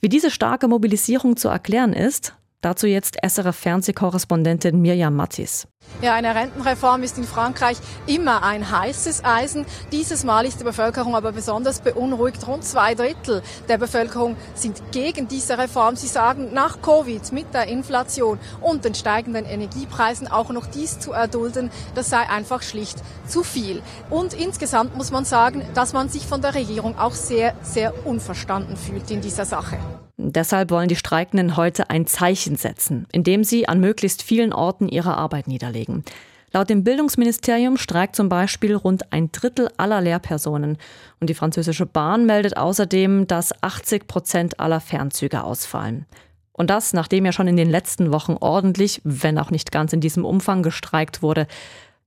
Wie 0.00 0.10
diese 0.10 0.30
starke 0.30 0.68
Mobilisierung 0.68 1.36
zu 1.36 1.48
erklären 1.48 1.94
ist, 1.94 2.34
Dazu 2.62 2.86
jetzt 2.86 3.16
SRF 3.26 3.56
Fernsehkorrespondentin 3.56 4.78
Mirjam 4.82 5.16
Mattis. 5.16 5.66
Ja, 6.02 6.12
eine 6.12 6.34
Rentenreform 6.34 7.02
ist 7.02 7.16
in 7.16 7.24
Frankreich 7.24 7.78
immer 8.06 8.42
ein 8.42 8.70
heißes 8.70 9.24
Eisen. 9.24 9.64
Dieses 9.92 10.24
Mal 10.24 10.44
ist 10.44 10.60
die 10.60 10.64
Bevölkerung 10.64 11.16
aber 11.16 11.32
besonders 11.32 11.80
beunruhigt. 11.80 12.46
Rund 12.46 12.62
zwei 12.64 12.94
Drittel 12.94 13.42
der 13.68 13.78
Bevölkerung 13.78 14.36
sind 14.54 14.82
gegen 14.92 15.26
diese 15.26 15.56
Reform. 15.56 15.96
Sie 15.96 16.06
sagen, 16.06 16.52
nach 16.52 16.82
Covid 16.82 17.32
mit 17.32 17.54
der 17.54 17.66
Inflation 17.66 18.38
und 18.60 18.84
den 18.84 18.94
steigenden 18.94 19.46
Energiepreisen 19.46 20.28
auch 20.28 20.50
noch 20.50 20.66
dies 20.66 20.98
zu 20.98 21.12
erdulden, 21.12 21.70
das 21.94 22.10
sei 22.10 22.28
einfach 22.28 22.60
schlicht 22.60 22.98
zu 23.26 23.42
viel. 23.42 23.82
Und 24.10 24.34
insgesamt 24.34 24.96
muss 24.96 25.10
man 25.10 25.24
sagen, 25.24 25.62
dass 25.72 25.94
man 25.94 26.10
sich 26.10 26.26
von 26.26 26.42
der 26.42 26.54
Regierung 26.54 26.98
auch 26.98 27.14
sehr, 27.14 27.54
sehr 27.62 28.06
unverstanden 28.06 28.76
fühlt 28.76 29.10
in 29.10 29.22
dieser 29.22 29.46
Sache. 29.46 29.78
Deshalb 30.22 30.70
wollen 30.70 30.88
die 30.88 30.96
Streikenden 30.96 31.56
heute 31.56 31.88
ein 31.88 32.06
Zeichen 32.06 32.56
setzen, 32.56 33.06
indem 33.12 33.42
sie 33.42 33.68
an 33.68 33.80
möglichst 33.80 34.22
vielen 34.22 34.52
Orten 34.52 34.88
ihre 34.88 35.16
Arbeit 35.16 35.48
niederlegen. 35.48 36.04
Laut 36.52 36.68
dem 36.68 36.84
Bildungsministerium 36.84 37.76
streikt 37.76 38.16
zum 38.16 38.28
Beispiel 38.28 38.74
rund 38.74 39.12
ein 39.12 39.30
Drittel 39.32 39.70
aller 39.76 40.00
Lehrpersonen. 40.00 40.78
Und 41.20 41.30
die 41.30 41.34
französische 41.34 41.86
Bahn 41.86 42.26
meldet 42.26 42.56
außerdem, 42.56 43.28
dass 43.28 43.62
80 43.62 44.08
Prozent 44.08 44.60
aller 44.60 44.80
Fernzüge 44.80 45.44
ausfallen. 45.44 46.06
Und 46.52 46.68
das, 46.68 46.92
nachdem 46.92 47.24
ja 47.24 47.32
schon 47.32 47.48
in 47.48 47.56
den 47.56 47.70
letzten 47.70 48.12
Wochen 48.12 48.36
ordentlich, 48.38 49.00
wenn 49.04 49.38
auch 49.38 49.50
nicht 49.50 49.72
ganz 49.72 49.92
in 49.92 50.00
diesem 50.00 50.24
Umfang 50.24 50.62
gestreikt 50.62 51.22
wurde 51.22 51.46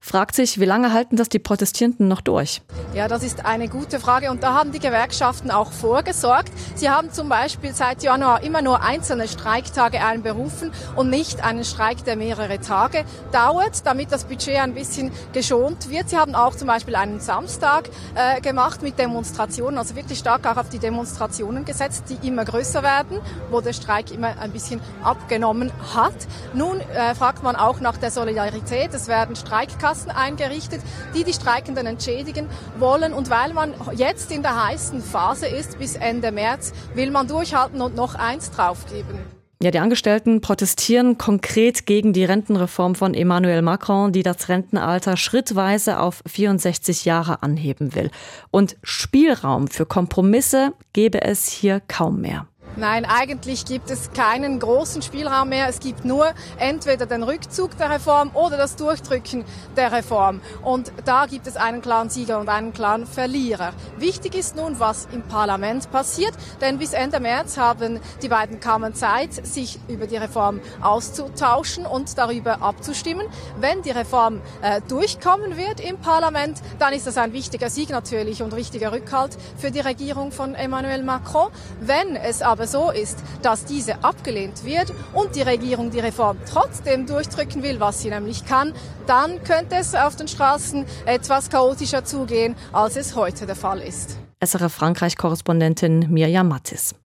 fragt 0.03 0.35
sich, 0.35 0.59
wie 0.59 0.65
lange 0.65 0.91
halten 0.91 1.15
das 1.15 1.29
die 1.29 1.39
Protestierenden 1.39 2.09
noch 2.09 2.19
durch? 2.19 2.61
Ja, 2.93 3.07
das 3.07 3.23
ist 3.23 3.45
eine 3.45 3.69
gute 3.69 4.01
Frage 4.01 4.31
und 4.31 4.43
da 4.43 4.53
haben 4.53 4.73
die 4.73 4.79
Gewerkschaften 4.79 5.49
auch 5.49 5.71
vorgesorgt. 5.71 6.51
Sie 6.75 6.89
haben 6.89 7.13
zum 7.13 7.29
Beispiel 7.29 7.73
seit 7.73 8.03
Januar 8.03 8.43
immer 8.43 8.61
nur 8.61 8.83
einzelne 8.83 9.29
Streiktage 9.29 10.05
einberufen 10.05 10.73
und 10.97 11.09
nicht 11.09 11.41
einen 11.41 11.63
Streik, 11.63 12.03
der 12.03 12.17
mehrere 12.17 12.59
Tage 12.59 13.05
dauert, 13.31 13.85
damit 13.85 14.11
das 14.11 14.25
Budget 14.25 14.57
ein 14.57 14.73
bisschen 14.73 15.09
geschont 15.31 15.89
wird. 15.89 16.09
Sie 16.09 16.17
haben 16.17 16.35
auch 16.35 16.55
zum 16.55 16.67
Beispiel 16.67 16.95
einen 16.95 17.21
Samstag 17.21 17.89
äh, 18.15 18.41
gemacht 18.41 18.83
mit 18.83 18.99
Demonstrationen, 18.99 19.77
also 19.77 19.95
wirklich 19.95 20.19
stark 20.19 20.45
auch 20.45 20.57
auf 20.57 20.67
die 20.67 20.79
Demonstrationen 20.79 21.63
gesetzt, 21.63 22.03
die 22.09 22.27
immer 22.27 22.43
größer 22.43 22.83
werden, 22.83 23.19
wo 23.51 23.61
der 23.61 23.71
Streik 23.71 24.11
immer 24.11 24.37
ein 24.37 24.51
bisschen 24.51 24.81
abgenommen 25.01 25.71
hat. 25.95 26.13
Nun 26.53 26.81
äh, 26.81 27.15
fragt 27.15 27.41
man 27.41 27.55
auch 27.55 27.79
nach 27.79 27.95
der 27.95 28.11
Solidarität. 28.11 28.93
Es 28.93 29.07
werden 29.07 29.37
Streikkassen 29.37 29.92
Kassen 29.93 30.09
eingerichtet, 30.09 30.81
die 31.13 31.23
die 31.23 31.33
Streikenden 31.33 31.85
entschädigen 31.85 32.47
wollen. 32.79 33.13
Und 33.13 33.29
weil 33.29 33.53
man 33.53 33.75
jetzt 33.95 34.31
in 34.31 34.41
der 34.41 34.65
heißen 34.65 35.01
Phase 35.03 35.45
ist, 35.45 35.77
bis 35.77 35.95
Ende 35.95 36.31
März, 36.31 36.73
will 36.95 37.11
man 37.11 37.27
durchhalten 37.27 37.79
und 37.79 37.95
noch 37.95 38.15
eins 38.15 38.49
draufgeben. 38.49 39.19
Ja, 39.61 39.69
die 39.69 39.77
Angestellten 39.77 40.41
protestieren 40.41 41.19
konkret 41.19 41.85
gegen 41.85 42.11
die 42.11 42.25
Rentenreform 42.25 42.95
von 42.95 43.13
Emmanuel 43.13 43.61
Macron, 43.61 44.11
die 44.11 44.23
das 44.23 44.49
Rentenalter 44.49 45.15
schrittweise 45.15 45.99
auf 45.99 46.23
64 46.25 47.05
Jahre 47.05 47.43
anheben 47.43 47.93
will. 47.93 48.09
Und 48.49 48.75
Spielraum 48.81 49.67
für 49.67 49.85
Kompromisse 49.85 50.73
gebe 50.91 51.21
es 51.21 51.47
hier 51.47 51.81
kaum 51.87 52.19
mehr. 52.19 52.47
Nein, 52.75 53.05
eigentlich 53.05 53.65
gibt 53.65 53.91
es 53.91 54.13
keinen 54.13 54.59
großen 54.59 55.03
Spielraum 55.03 55.49
mehr. 55.49 55.67
Es 55.67 55.79
gibt 55.79 56.05
nur 56.05 56.33
entweder 56.57 57.05
den 57.05 57.21
Rückzug 57.21 57.77
der 57.77 57.91
Reform 57.91 58.31
oder 58.33 58.57
das 58.57 58.75
Durchdrücken 58.77 59.45
der 59.77 59.91
Reform. 59.91 60.41
Und 60.63 60.91
da 61.05 61.27
gibt 61.27 61.45
es 61.45 61.55
einen 61.55 61.83
klaren 61.83 62.09
Sieger 62.09 62.39
und 62.39 62.49
einen 62.49 62.73
klaren 62.73 63.05
Verlierer. 63.05 63.73
Wichtig 63.99 64.33
ist 64.33 64.55
nun, 64.55 64.79
was 64.79 65.07
im 65.11 65.21
Parlament 65.21 65.91
passiert, 65.91 66.33
denn 66.61 66.79
bis 66.79 66.93
Ende 66.93 67.19
März 67.19 67.57
haben 67.57 67.99
die 68.23 68.27
beiden 68.27 68.59
Kammern 68.59 68.95
Zeit, 68.95 69.45
sich 69.45 69.79
über 69.87 70.07
die 70.07 70.17
Reform 70.17 70.59
auszutauschen 70.81 71.85
und 71.85 72.17
darüber 72.17 72.63
abzustimmen. 72.63 73.27
Wenn 73.59 73.83
die 73.83 73.91
Reform 73.91 74.41
äh, 74.63 74.81
durchkommen 74.87 75.57
wird 75.57 75.79
im 75.79 75.97
Parlament, 75.99 76.59
dann 76.79 76.93
ist 76.93 77.05
das 77.05 77.17
ein 77.17 77.33
wichtiger 77.33 77.69
Sieg 77.69 77.91
natürlich 77.91 78.41
und 78.41 78.55
wichtiger 78.55 78.91
Rückhalt 78.91 79.37
für 79.57 79.69
die 79.69 79.79
Regierung 79.79 80.31
von 80.31 80.55
Emmanuel 80.55 81.03
Macron. 81.03 81.51
Wenn 81.79 82.15
es 82.15 82.41
aber 82.41 82.62
aber 82.63 82.67
so 82.67 82.91
ist, 82.91 83.17
dass 83.41 83.65
diese 83.65 84.03
abgelehnt 84.03 84.63
wird 84.63 84.93
und 85.13 85.35
die 85.35 85.41
Regierung 85.41 85.91
die 85.91 85.99
Reform 85.99 86.37
trotzdem 86.49 87.05
durchdrücken 87.05 87.61
will, 87.61 87.79
was 87.79 88.01
sie 88.01 88.09
nämlich 88.09 88.45
kann, 88.45 88.73
dann 89.05 89.43
könnte 89.43 89.75
es 89.75 89.95
auf 89.95 90.15
den 90.15 90.29
Straßen 90.29 90.85
etwas 91.05 91.49
chaotischer 91.49 92.05
zugehen, 92.05 92.55
als 92.71 92.95
es 92.95 93.15
heute 93.15 93.45
der 93.45 93.57
Fall 93.57 93.81
ist. 93.81 94.17
SRF 94.43 94.73
Frankreich-Korrespondentin 94.73 96.07
Mirja 96.09 96.43
Mattis. 96.43 96.95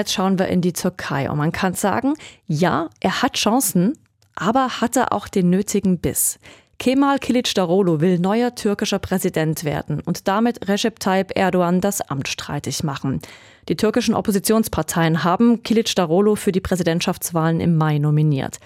Jetzt 0.00 0.12
schauen 0.12 0.38
wir 0.38 0.48
in 0.48 0.60
die 0.60 0.72
Türkei. 0.72 1.30
Und 1.30 1.38
man 1.38 1.52
kann 1.52 1.74
sagen, 1.74 2.14
ja, 2.46 2.88
er 3.00 3.22
hat 3.22 3.34
Chancen, 3.34 3.96
aber 4.34 4.80
hat 4.80 4.96
er 4.96 5.12
auch 5.12 5.28
den 5.28 5.50
nötigen 5.50 5.98
Biss. 5.98 6.38
Kemal 6.78 7.18
Kilicdaroglu 7.18 8.00
will 8.00 8.18
neuer 8.18 8.54
türkischer 8.54 8.98
Präsident 8.98 9.64
werden 9.64 10.00
und 10.00 10.26
damit 10.26 10.66
Recep 10.66 10.98
Tayyip 10.98 11.36
Erdogan 11.36 11.82
das 11.82 12.00
Amt 12.00 12.26
streitig 12.26 12.82
machen. 12.82 13.20
Die 13.68 13.76
türkischen 13.76 14.14
Oppositionsparteien 14.14 15.22
haben 15.22 15.62
Kilicdaroglu 15.62 16.36
für 16.36 16.52
die 16.52 16.62
Präsidentschaftswahlen 16.62 17.60
im 17.60 17.76
Mai 17.76 17.98
nominiert. 17.98 18.60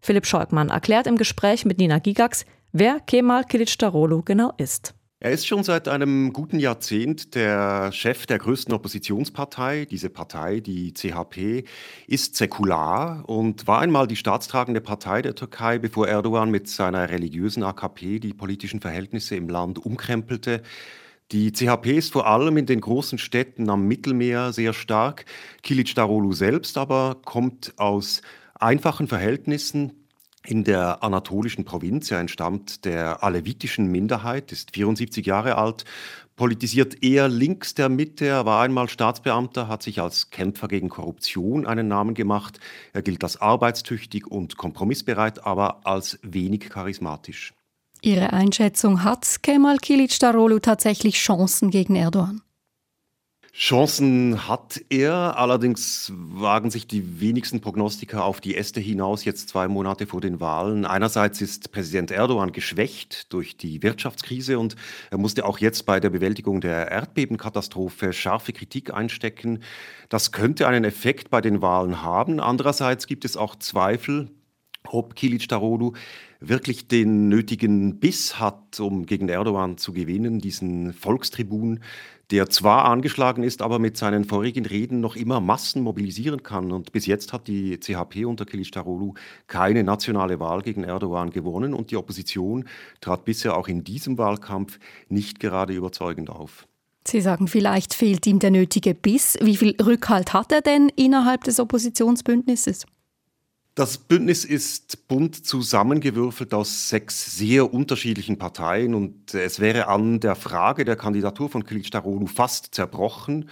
Philipp 0.00 0.24
Scholkmann 0.24 0.70
erklärt 0.70 1.06
im 1.06 1.18
Gespräch 1.18 1.66
mit 1.66 1.76
Nina 1.76 1.98
Gigax, 1.98 2.46
wer 2.72 3.00
Kemal 3.00 3.44
Kilicdaroglu 3.44 4.22
genau 4.22 4.54
ist. 4.56 4.94
Er 5.20 5.32
ist 5.32 5.48
schon 5.48 5.64
seit 5.64 5.88
einem 5.88 6.32
guten 6.32 6.60
Jahrzehnt 6.60 7.34
der 7.34 7.90
Chef 7.90 8.26
der 8.26 8.38
größten 8.38 8.72
Oppositionspartei. 8.72 9.84
Diese 9.84 10.10
Partei, 10.10 10.60
die 10.60 10.94
CHP, 10.94 11.64
ist 12.06 12.36
säkular 12.36 13.28
und 13.28 13.66
war 13.66 13.80
einmal 13.80 14.06
die 14.06 14.14
staatstragende 14.14 14.80
Partei 14.80 15.20
der 15.20 15.34
Türkei, 15.34 15.80
bevor 15.80 16.06
Erdogan 16.06 16.52
mit 16.52 16.68
seiner 16.68 17.10
religiösen 17.10 17.64
AKP 17.64 18.20
die 18.20 18.32
politischen 18.32 18.80
Verhältnisse 18.80 19.34
im 19.34 19.48
Land 19.48 19.84
umkrempelte. 19.84 20.62
Die 21.32 21.50
CHP 21.50 21.98
ist 21.98 22.12
vor 22.12 22.28
allem 22.28 22.56
in 22.56 22.66
den 22.66 22.80
großen 22.80 23.18
Städten 23.18 23.70
am 23.70 23.88
Mittelmeer 23.88 24.52
sehr 24.52 24.72
stark. 24.72 25.24
Kilic 25.64 25.96
Darolu 25.96 26.32
selbst 26.32 26.78
aber 26.78 27.16
kommt 27.24 27.72
aus 27.76 28.22
einfachen 28.54 29.08
Verhältnissen 29.08 29.98
in 30.48 30.64
der 30.64 31.02
anatolischen 31.02 31.64
Provinz. 31.64 32.10
Er 32.10 32.20
entstammt 32.20 32.84
der 32.86 33.22
alevitischen 33.22 33.86
Minderheit, 33.86 34.50
ist 34.50 34.74
74 34.74 35.26
Jahre 35.26 35.56
alt, 35.56 35.84
politisiert 36.36 37.02
eher 37.02 37.28
links 37.28 37.74
der 37.74 37.90
Mitte. 37.90 38.26
Er 38.26 38.46
war 38.46 38.62
einmal 38.62 38.88
Staatsbeamter, 38.88 39.68
hat 39.68 39.82
sich 39.82 40.00
als 40.00 40.30
Kämpfer 40.30 40.68
gegen 40.68 40.88
Korruption 40.88 41.66
einen 41.66 41.88
Namen 41.88 42.14
gemacht. 42.14 42.60
Er 42.94 43.02
gilt 43.02 43.22
als 43.24 43.40
arbeitstüchtig 43.40 44.26
und 44.26 44.56
kompromissbereit, 44.56 45.44
aber 45.44 45.86
als 45.86 46.18
wenig 46.22 46.70
charismatisch. 46.70 47.52
Ihre 48.00 48.32
Einschätzung 48.32 49.04
hat 49.04 49.42
Kemal 49.42 49.76
Kilicdaroglu 49.78 50.60
tatsächlich 50.60 51.16
Chancen 51.16 51.70
gegen 51.70 51.96
Erdogan? 51.96 52.40
Chancen 53.58 54.46
hat 54.46 54.80
er, 54.88 55.36
allerdings 55.36 56.12
wagen 56.14 56.70
sich 56.70 56.86
die 56.86 57.20
wenigsten 57.20 57.60
Prognostiker 57.60 58.24
auf 58.24 58.40
die 58.40 58.56
Äste 58.56 58.78
hinaus, 58.78 59.24
jetzt 59.24 59.48
zwei 59.48 59.66
Monate 59.66 60.06
vor 60.06 60.20
den 60.20 60.38
Wahlen. 60.38 60.86
Einerseits 60.86 61.40
ist 61.40 61.72
Präsident 61.72 62.12
Erdogan 62.12 62.52
geschwächt 62.52 63.32
durch 63.32 63.56
die 63.56 63.82
Wirtschaftskrise 63.82 64.60
und 64.60 64.76
er 65.10 65.18
musste 65.18 65.44
auch 65.44 65.58
jetzt 65.58 65.86
bei 65.86 65.98
der 65.98 66.10
Bewältigung 66.10 66.60
der 66.60 66.92
Erdbebenkatastrophe 66.92 68.12
scharfe 68.12 68.52
Kritik 68.52 68.94
einstecken. 68.94 69.64
Das 70.08 70.30
könnte 70.30 70.68
einen 70.68 70.84
Effekt 70.84 71.28
bei 71.28 71.40
den 71.40 71.60
Wahlen 71.60 72.00
haben. 72.00 72.38
Andererseits 72.38 73.08
gibt 73.08 73.24
es 73.24 73.36
auch 73.36 73.56
Zweifel, 73.56 74.30
ob 74.90 75.14
Kilic 75.14 75.48
Daroglu 75.48 75.92
wirklich 76.40 76.88
den 76.88 77.28
nötigen 77.28 77.98
Biss 77.98 78.38
hat, 78.38 78.78
um 78.80 79.06
gegen 79.06 79.28
Erdogan 79.28 79.76
zu 79.76 79.92
gewinnen, 79.92 80.38
diesen 80.38 80.92
Volkstribun, 80.92 81.80
der 82.30 82.50
zwar 82.50 82.84
angeschlagen 82.84 83.42
ist, 83.42 83.62
aber 83.62 83.78
mit 83.78 83.96
seinen 83.96 84.24
vorigen 84.24 84.66
Reden 84.66 85.00
noch 85.00 85.16
immer 85.16 85.40
Massen 85.40 85.82
mobilisieren 85.82 86.42
kann. 86.42 86.72
Und 86.72 86.92
bis 86.92 87.06
jetzt 87.06 87.32
hat 87.32 87.48
die 87.48 87.78
CHP 87.80 88.26
unter 88.26 88.44
Kilicdaroglu 88.44 89.14
keine 89.46 89.82
nationale 89.82 90.38
Wahl 90.38 90.62
gegen 90.62 90.84
Erdogan 90.84 91.30
gewonnen 91.30 91.74
und 91.74 91.90
die 91.90 91.96
Opposition 91.96 92.66
trat 93.00 93.24
bisher 93.24 93.56
auch 93.56 93.68
in 93.68 93.82
diesem 93.82 94.18
Wahlkampf 94.18 94.78
nicht 95.08 95.40
gerade 95.40 95.72
überzeugend 95.72 96.30
auf. 96.30 96.66
Sie 97.06 97.22
sagen, 97.22 97.48
vielleicht 97.48 97.94
fehlt 97.94 98.26
ihm 98.26 98.38
der 98.38 98.50
nötige 98.50 98.94
Biss. 98.94 99.38
Wie 99.40 99.56
viel 99.56 99.74
Rückhalt 99.80 100.34
hat 100.34 100.52
er 100.52 100.60
denn 100.60 100.90
innerhalb 100.94 101.42
des 101.44 101.58
Oppositionsbündnisses? 101.58 102.84
Das 103.78 103.96
Bündnis 103.96 104.44
ist 104.44 105.06
bunt 105.06 105.46
zusammengewürfelt 105.46 106.52
aus 106.52 106.88
sechs 106.88 107.36
sehr 107.36 107.72
unterschiedlichen 107.72 108.36
Parteien 108.36 108.92
und 108.92 109.34
es 109.34 109.60
wäre 109.60 109.86
an 109.86 110.18
der 110.18 110.34
Frage 110.34 110.84
der 110.84 110.96
Kandidatur 110.96 111.48
von 111.48 111.64
Kilicdaroglu 111.64 112.26
fast 112.26 112.74
zerbrochen. 112.74 113.48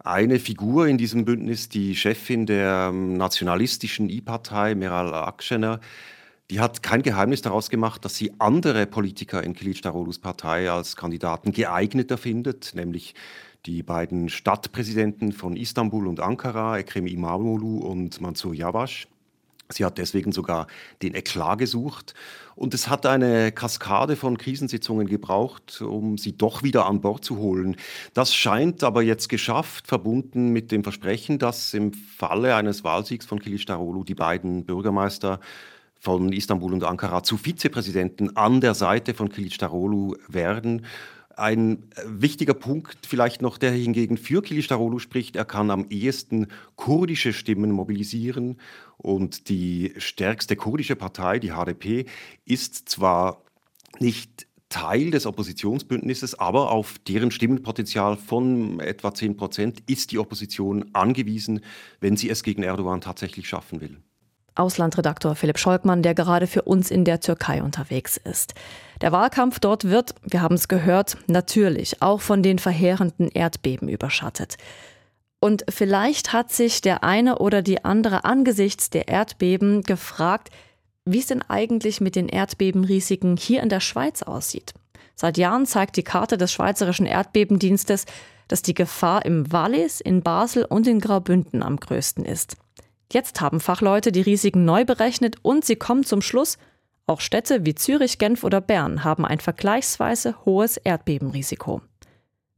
Eine 0.00 0.40
Figur 0.40 0.88
in 0.88 0.98
diesem 0.98 1.24
Bündnis, 1.24 1.68
die 1.68 1.94
Chefin 1.94 2.46
der 2.46 2.90
nationalistischen 2.90 4.10
I-Partei, 4.10 4.74
Meral 4.74 5.14
Akşener, 5.14 5.78
die 6.50 6.58
hat 6.58 6.82
kein 6.82 7.02
Geheimnis 7.02 7.42
daraus 7.42 7.70
gemacht, 7.70 8.04
dass 8.04 8.16
sie 8.16 8.32
andere 8.40 8.86
Politiker 8.86 9.40
in 9.40 9.54
Kilicdaroglus 9.54 10.18
Partei 10.18 10.68
als 10.68 10.96
Kandidaten 10.96 11.52
geeigneter 11.52 12.18
findet, 12.18 12.72
nämlich 12.74 13.14
die 13.66 13.84
beiden 13.84 14.30
Stadtpräsidenten 14.30 15.30
von 15.30 15.54
Istanbul 15.54 16.08
und 16.08 16.18
Ankara, 16.18 16.76
Ekrem 16.76 17.06
İmamoğlu 17.06 17.78
und 17.78 18.20
Mansur 18.20 18.52
Yavaş. 18.52 19.06
Sie 19.72 19.84
hat 19.84 19.98
deswegen 19.98 20.32
sogar 20.32 20.66
den 21.02 21.14
Eklat 21.14 21.58
gesucht. 21.58 22.14
Und 22.56 22.74
es 22.74 22.88
hat 22.88 23.06
eine 23.06 23.52
Kaskade 23.52 24.16
von 24.16 24.36
Krisensitzungen 24.36 25.06
gebraucht, 25.06 25.80
um 25.80 26.18
sie 26.18 26.36
doch 26.36 26.62
wieder 26.62 26.86
an 26.86 27.00
Bord 27.00 27.24
zu 27.24 27.38
holen. 27.38 27.76
Das 28.12 28.34
scheint 28.34 28.84
aber 28.84 29.02
jetzt 29.02 29.28
geschafft, 29.28 29.86
verbunden 29.86 30.50
mit 30.50 30.72
dem 30.72 30.82
Versprechen, 30.82 31.38
dass 31.38 31.72
im 31.72 31.92
Falle 31.92 32.54
eines 32.54 32.84
Wahlsiegs 32.84 33.24
von 33.24 33.38
Kilicdaroglu 33.38 34.04
die 34.04 34.14
beiden 34.14 34.64
Bürgermeister 34.64 35.40
von 36.00 36.32
Istanbul 36.32 36.72
und 36.72 36.84
Ankara 36.84 37.22
zu 37.22 37.36
Vizepräsidenten 37.36 38.36
an 38.36 38.60
der 38.60 38.74
Seite 38.74 39.14
von 39.14 39.28
Kilicdaroglu 39.28 40.16
werden. 40.28 40.86
Ein 41.36 41.84
wichtiger 42.04 42.54
Punkt 42.54 43.06
vielleicht 43.06 43.40
noch, 43.40 43.56
der 43.56 43.70
hingegen 43.70 44.16
für 44.16 44.42
Kilicdaroglu 44.42 44.98
spricht, 44.98 45.36
er 45.36 45.44
kann 45.44 45.70
am 45.70 45.86
ehesten 45.88 46.48
kurdische 46.76 47.32
Stimmen 47.32 47.70
mobilisieren 47.70 48.58
und 48.96 49.48
die 49.48 49.94
stärkste 49.96 50.56
kurdische 50.56 50.96
Partei, 50.96 51.38
die 51.38 51.52
HDP, 51.52 52.06
ist 52.44 52.88
zwar 52.88 53.42
nicht 54.00 54.46
Teil 54.70 55.10
des 55.10 55.26
Oppositionsbündnisses, 55.26 56.38
aber 56.38 56.70
auf 56.70 56.98
deren 57.00 57.30
Stimmenpotenzial 57.30 58.16
von 58.16 58.80
etwa 58.80 59.12
10 59.12 59.36
Prozent 59.36 59.82
ist 59.86 60.12
die 60.12 60.18
Opposition 60.18 60.90
angewiesen, 60.92 61.60
wenn 62.00 62.16
sie 62.16 62.30
es 62.30 62.42
gegen 62.42 62.62
Erdogan 62.62 63.00
tatsächlich 63.00 63.48
schaffen 63.48 63.80
will. 63.80 63.98
Auslandredaktor 64.54 65.34
Philipp 65.34 65.58
Scholkmann, 65.58 66.02
der 66.02 66.14
gerade 66.14 66.46
für 66.46 66.62
uns 66.62 66.90
in 66.90 67.04
der 67.04 67.20
Türkei 67.20 67.62
unterwegs 67.62 68.16
ist. 68.16 68.54
Der 69.00 69.12
Wahlkampf 69.12 69.60
dort 69.60 69.84
wird, 69.84 70.14
wir 70.22 70.42
haben 70.42 70.54
es 70.54 70.68
gehört, 70.68 71.16
natürlich 71.26 72.02
auch 72.02 72.20
von 72.20 72.42
den 72.42 72.58
verheerenden 72.58 73.28
Erdbeben 73.28 73.88
überschattet. 73.88 74.56
Und 75.40 75.64
vielleicht 75.70 76.32
hat 76.32 76.52
sich 76.52 76.82
der 76.82 77.02
eine 77.02 77.38
oder 77.38 77.62
die 77.62 77.84
andere 77.84 78.24
angesichts 78.24 78.90
der 78.90 79.08
Erdbeben 79.08 79.82
gefragt, 79.82 80.50
wie 81.06 81.18
es 81.18 81.26
denn 81.26 81.42
eigentlich 81.48 82.00
mit 82.00 82.14
den 82.14 82.28
Erdbebenrisiken 82.28 83.36
hier 83.36 83.62
in 83.62 83.70
der 83.70 83.80
Schweiz 83.80 84.22
aussieht. 84.22 84.74
Seit 85.14 85.38
Jahren 85.38 85.66
zeigt 85.66 85.96
die 85.96 86.02
Karte 86.02 86.36
des 86.36 86.52
Schweizerischen 86.52 87.06
Erdbebendienstes, 87.06 88.04
dass 88.48 88.62
die 88.62 88.74
Gefahr 88.74 89.24
im 89.24 89.50
Wallis, 89.52 90.00
in 90.00 90.22
Basel 90.22 90.64
und 90.64 90.86
in 90.86 91.00
Graubünden 91.00 91.62
am 91.62 91.76
größten 91.76 92.24
ist. 92.24 92.56
Jetzt 93.12 93.40
haben 93.40 93.58
Fachleute 93.58 94.12
die 94.12 94.20
Risiken 94.20 94.64
neu 94.64 94.84
berechnet 94.84 95.36
und 95.42 95.64
sie 95.64 95.76
kommen 95.76 96.04
zum 96.04 96.22
Schluss, 96.22 96.58
auch 97.10 97.20
Städte 97.20 97.64
wie 97.64 97.74
Zürich, 97.74 98.18
Genf 98.18 98.44
oder 98.44 98.60
Bern 98.60 99.02
haben 99.02 99.26
ein 99.26 99.40
vergleichsweise 99.40 100.36
hohes 100.44 100.76
Erdbebenrisiko. 100.76 101.82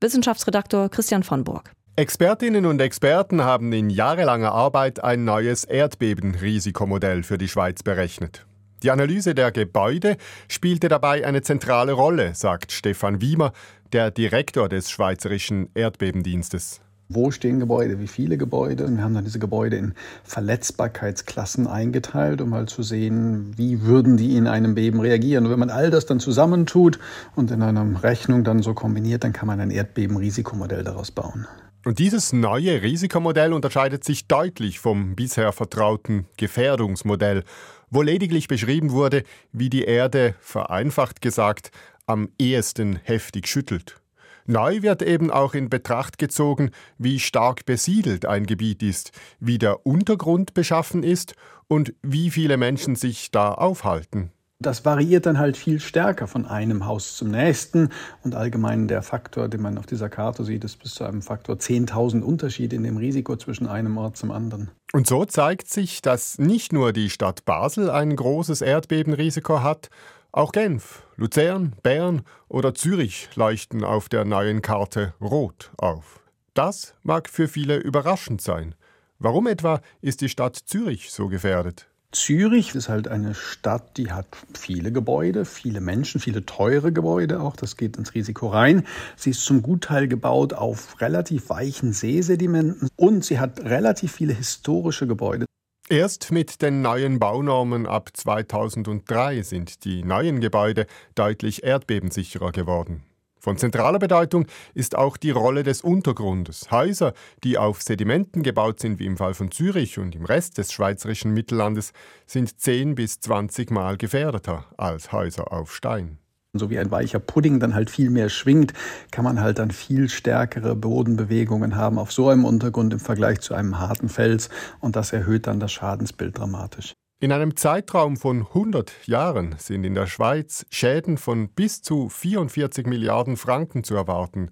Wissenschaftsredaktor 0.03 0.91
Christian 0.91 1.23
von 1.23 1.43
Burg. 1.43 1.73
Expertinnen 1.97 2.67
und 2.67 2.79
Experten 2.79 3.45
haben 3.45 3.73
in 3.73 3.89
jahrelanger 3.89 4.53
Arbeit 4.53 5.03
ein 5.03 5.25
neues 5.25 5.65
Erdbebenrisikomodell 5.65 7.23
für 7.23 7.39
die 7.39 7.49
Schweiz 7.49 7.83
berechnet. 7.83 8.45
Die 8.83 8.91
Analyse 8.91 9.35
der 9.35 9.53
Gebäude 9.53 10.19
spielte 10.49 10.89
dabei 10.89 11.27
eine 11.27 11.41
zentrale 11.41 11.93
Rolle, 11.93 12.35
sagt 12.35 12.73
Stefan 12.73 13.23
Wiemer, 13.23 13.53
der 13.95 14.11
Direktor 14.11 14.69
des 14.69 14.91
Schweizerischen 14.91 15.71
Erdbebendienstes 15.75 16.82
wo 17.15 17.31
stehen 17.31 17.61
Gebäude, 17.61 17.99
wie 17.99 18.07
viele 18.07 18.37
Gebäude. 18.37 18.85
Und 18.85 18.97
wir 18.97 19.05
haben 19.05 19.15
dann 19.15 19.25
diese 19.25 19.39
Gebäude 19.39 19.77
in 19.77 19.95
Verletzbarkeitsklassen 20.25 21.67
eingeteilt, 21.67 22.41
um 22.41 22.51
mal 22.51 22.67
zu 22.67 22.83
sehen, 22.83 23.53
wie 23.57 23.83
würden 23.83 24.17
die 24.17 24.37
in 24.37 24.47
einem 24.47 24.75
Beben 24.75 25.01
reagieren. 25.01 25.47
Und 25.47 25.53
wenn 25.53 25.59
man 25.59 25.71
all 25.71 25.91
das 25.91 26.07
dann 26.07 26.21
zusammentut 26.21 26.99
und 27.35 27.51
in 27.51 27.63
einer 27.63 28.03
Rechnung 28.03 28.45
dann 28.45 28.63
so 28.63 28.75
kombiniert, 28.75 29.25
dann 29.25 29.33
kann 29.33 29.47
man 29.47 29.61
ein 29.61 29.71
Erdbebenrisikomodell 29.71 30.85
daraus 30.85 31.11
bauen. 31.11 31.47
Und 31.85 31.99
dieses 31.99 32.33
neue 32.33 32.83
Risikomodell 32.83 33.53
unterscheidet 33.53 34.05
sich 34.05 34.29
deutlich 34.29 34.79
vom 34.79 35.17
bisher 35.17 35.53
vertrauten 35.53 36.27
Gefährdungsmodell, 36.37 37.43
wo 37.91 38.03
lediglich 38.03 38.47
beschrieben 38.47 38.93
wurde, 38.93 39.25
wie 39.53 39.69
die 39.69 39.83
Erde, 39.83 40.35
vereinfacht 40.41 41.21
gesagt, 41.21 41.73
am 42.07 42.29
ehesten 42.39 42.97
heftig 43.03 43.49
schüttelt. 43.49 44.02
Neu 44.47 44.83
wird 44.83 45.03
eben 45.03 45.31
auch 45.31 45.55
in 45.55 45.71
Betracht 45.71 46.19
gezogen, 46.19 46.71
wie 46.99 47.21
stark 47.21 47.65
besiedelt 47.65 48.27
ein 48.27 48.47
Gebiet 48.47 48.83
ist, 48.83 49.13
wie 49.41 49.59
der 49.59 49.87
Untergrund 49.87 50.55
beschaffen 50.55 51.03
ist 51.03 51.35
und 51.69 51.95
wie 52.03 52.31
viele 52.31 52.57
Menschen 52.57 52.97
sich 52.97 53.31
da 53.31 53.53
aufhalten. 53.53 54.33
Das 54.63 54.85
variiert 54.85 55.27
dann 55.27 55.39
halt 55.39 55.57
viel 55.57 55.81
stärker 55.81 56.29
von 56.29 56.47
einem 56.47 56.87
Haus 56.87 57.17
zum 57.17 57.33
nächsten. 57.33 57.89
Und 58.23 58.37
allgemein 58.37 58.87
der 58.87 59.03
Faktor, 59.03 59.49
den 59.49 59.61
man 59.61 59.77
auf 59.77 59.87
dieser 59.87 60.09
Karte 60.09 60.45
sieht, 60.45 60.63
ist 60.63 60.79
bis 60.79 60.95
zu 60.95 61.05
einem 61.05 61.21
Faktor 61.21 61.57
10.000 61.57 62.23
Unterschied 62.23 62.73
in 62.73 62.85
dem 62.85 62.97
Risiko 62.97 63.35
zwischen 63.37 63.67
einem 63.67 63.97
Ort 63.99 64.17
zum 64.17 64.31
anderen. 64.31 64.71
Und 64.93 65.09
so 65.09 65.25
zeigt 65.25 65.69
sich, 65.69 66.01
dass 66.01 66.39
nicht 66.39 66.73
nur 66.73 66.93
die 66.93 67.11
Stadt 67.11 67.45
Basel 67.45 67.91
ein 67.91 68.15
großes 68.15 68.63
Erdbebenrisiko 68.63 69.63
hat, 69.63 69.91
auch 70.33 70.53
Genf, 70.53 71.07
Luzern, 71.17 71.75
Bern 71.83 72.23
oder 72.49 72.75
Zürich 72.75 73.29
leuchten 73.35 73.85
auf 73.85 74.09
der 74.09 74.25
neuen 74.25 74.63
Karte 74.63 75.15
rot 75.21 75.71
auf. 75.77 76.21
Das 76.55 76.95
mag 77.03 77.29
für 77.29 77.49
viele 77.49 77.77
überraschend 77.77 78.41
sein. 78.41 78.75
Warum 79.19 79.47
etwa 79.47 79.81
ist 80.01 80.23
die 80.23 80.29
Stadt 80.29 80.57
Zürich 80.57 81.13
so 81.13 81.29
gefährdet? 81.29 81.87
Zürich 82.13 82.75
ist 82.75 82.89
halt 82.89 83.09
eine 83.09 83.35
Stadt, 83.35 83.97
die 83.97 84.13
hat 84.13 84.27
viele 84.55 84.93
Gebäude, 84.93 85.45
viele 85.45 85.81
Menschen, 85.81 86.21
viele 86.21 86.45
teure 86.45 86.93
Gebäude 86.93 87.41
auch. 87.41 87.57
Das 87.57 87.77
geht 87.77 87.97
ins 87.97 88.15
Risiko 88.15 88.49
rein. 88.49 88.87
Sie 89.17 89.31
ist 89.31 89.45
zum 89.45 89.63
Gutteil 89.63 90.09
gebaut 90.09 90.53
auf 90.53 91.01
relativ 91.01 91.49
weichen 91.49 91.93
Seesedimenten 91.93 92.89
und 92.97 93.25
sie 93.25 93.39
hat 93.39 93.61
relativ 93.61 94.13
viele 94.13 94.35
historische 94.35 95.07
Gebäude. 95.07 95.47
Erst 95.93 96.33
mit 96.33 96.63
den 96.63 96.81
neuen 96.81 97.19
Baunormen 97.19 97.87
ab 97.87 98.09
2003 98.15 99.43
sind 99.43 99.85
die 99.85 100.03
neuen 100.03 100.41
Gebäude 100.41 100.87
deutlich 101.15 101.65
erdbebensicherer 101.65 102.51
geworden. 102.51 103.03
Von 103.39 103.59
zentraler 103.59 103.99
Bedeutung 103.99 104.47
ist 104.73 104.97
auch 104.97 105.19
die 105.19 105.33
Rolle 105.33 105.65
des 105.65 105.83
Untergrundes. 105.83 106.71
Häuser, 106.71 107.13
die 107.45 107.59
auf 107.59 107.83
Sedimenten 107.83 108.43
gebaut 108.43 108.81
sind, 108.81 109.01
wie 109.01 109.05
im 109.05 109.19
Fall 109.19 109.35
von 109.35 109.51
Zürich 109.51 109.99
und 109.99 110.15
im 110.15 110.25
Rest 110.25 110.57
des 110.57 110.73
schweizerischen 110.73 111.35
Mittellandes, 111.35 111.93
sind 112.25 112.59
10 112.59 112.95
bis 112.95 113.21
20 113.21 113.71
Mal 113.71 113.99
gefährdeter 113.99 114.65
als 114.79 115.13
Häuser 115.13 115.53
auf 115.53 115.75
Stein. 115.75 116.22
So 116.55 116.69
wie 116.69 116.79
ein 116.79 116.91
weicher 116.91 117.19
Pudding 117.19 117.61
dann 117.61 117.75
halt 117.75 117.89
viel 117.89 118.11
mehr 118.11 118.29
schwingt, 118.29 118.75
kann 119.11 119.25
man 119.25 119.41
halt 119.41 119.59
dann 119.59 119.71
viel 119.71 120.11
stärkere 120.11 120.77
Bodenbewegungen 120.77 121.77
haben 121.77 121.99
auf 121.99 122.13
so 122.13 122.29
einem 122.29 122.45
Untergrund 122.45 122.93
im 122.93 123.01
Vergleich 123.01 123.41
zu 123.41 123.55
einem 123.55 123.79
harten 123.79 124.11
Fels 124.11 124.51
und 124.79 124.95
das 124.95 125.15
erhöht 125.15 125.47
dann 125.47 125.61
das 125.61 125.73
Schadensbild 125.73 126.39
dramatisch. 126.39 126.93
In 127.21 127.33
einem 127.33 127.57
Zeitraum 127.57 128.19
von 128.19 128.41
100 128.41 129.07
Jahren 129.07 129.55
sind 129.57 129.85
in 129.85 129.95
der 129.95 130.07
Schweiz 130.07 130.67
Schäden 130.69 131.17
von 131.17 131.49
bis 131.49 131.81
zu 131.81 132.11
44 132.11 132.87
Milliarden 132.87 133.39
Franken 133.39 133.83
zu 133.83 133.95
erwarten. 133.95 134.51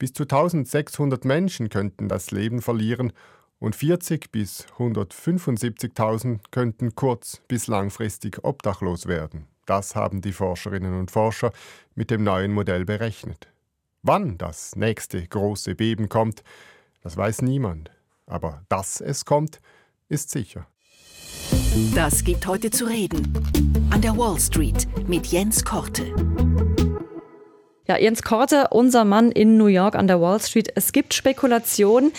Bis 0.00 0.12
zu 0.14 0.24
1600 0.24 1.24
Menschen 1.24 1.68
könnten 1.68 2.08
das 2.08 2.32
Leben 2.32 2.60
verlieren 2.60 3.12
und 3.60 3.76
40 3.76 4.32
bis 4.32 4.66
175.000 4.78 6.40
könnten 6.50 6.96
kurz- 6.96 7.40
bis 7.46 7.68
langfristig 7.68 8.42
obdachlos 8.42 9.06
werden. 9.06 9.46
Das 9.66 9.96
haben 9.96 10.20
die 10.20 10.32
Forscherinnen 10.32 10.98
und 10.98 11.10
Forscher 11.10 11.52
mit 11.96 12.10
dem 12.12 12.22
neuen 12.22 12.52
Modell 12.52 12.84
berechnet. 12.84 13.48
Wann 14.02 14.38
das 14.38 14.76
nächste 14.76 15.26
große 15.26 15.74
Beben 15.74 16.08
kommt, 16.08 16.44
das 17.02 17.16
weiß 17.16 17.42
niemand. 17.42 17.90
Aber 18.26 18.62
dass 18.68 19.00
es 19.00 19.24
kommt, 19.24 19.60
ist 20.08 20.30
sicher. 20.30 20.68
Das 21.94 22.22
gibt 22.22 22.46
heute 22.46 22.70
zu 22.70 22.84
reden. 22.84 23.32
An 23.90 24.00
der 24.00 24.16
Wall 24.16 24.38
Street 24.38 24.86
mit 25.08 25.26
Jens 25.26 25.64
Korte. 25.64 26.14
Ja, 27.88 27.98
Jens 27.98 28.22
Korte, 28.22 28.68
unser 28.70 29.04
Mann 29.04 29.32
in 29.32 29.56
New 29.56 29.66
York 29.66 29.96
an 29.96 30.06
der 30.06 30.20
Wall 30.20 30.40
Street. 30.40 30.70
Es 30.76 30.92
gibt 30.92 31.14
Spekulationen, 31.14 32.12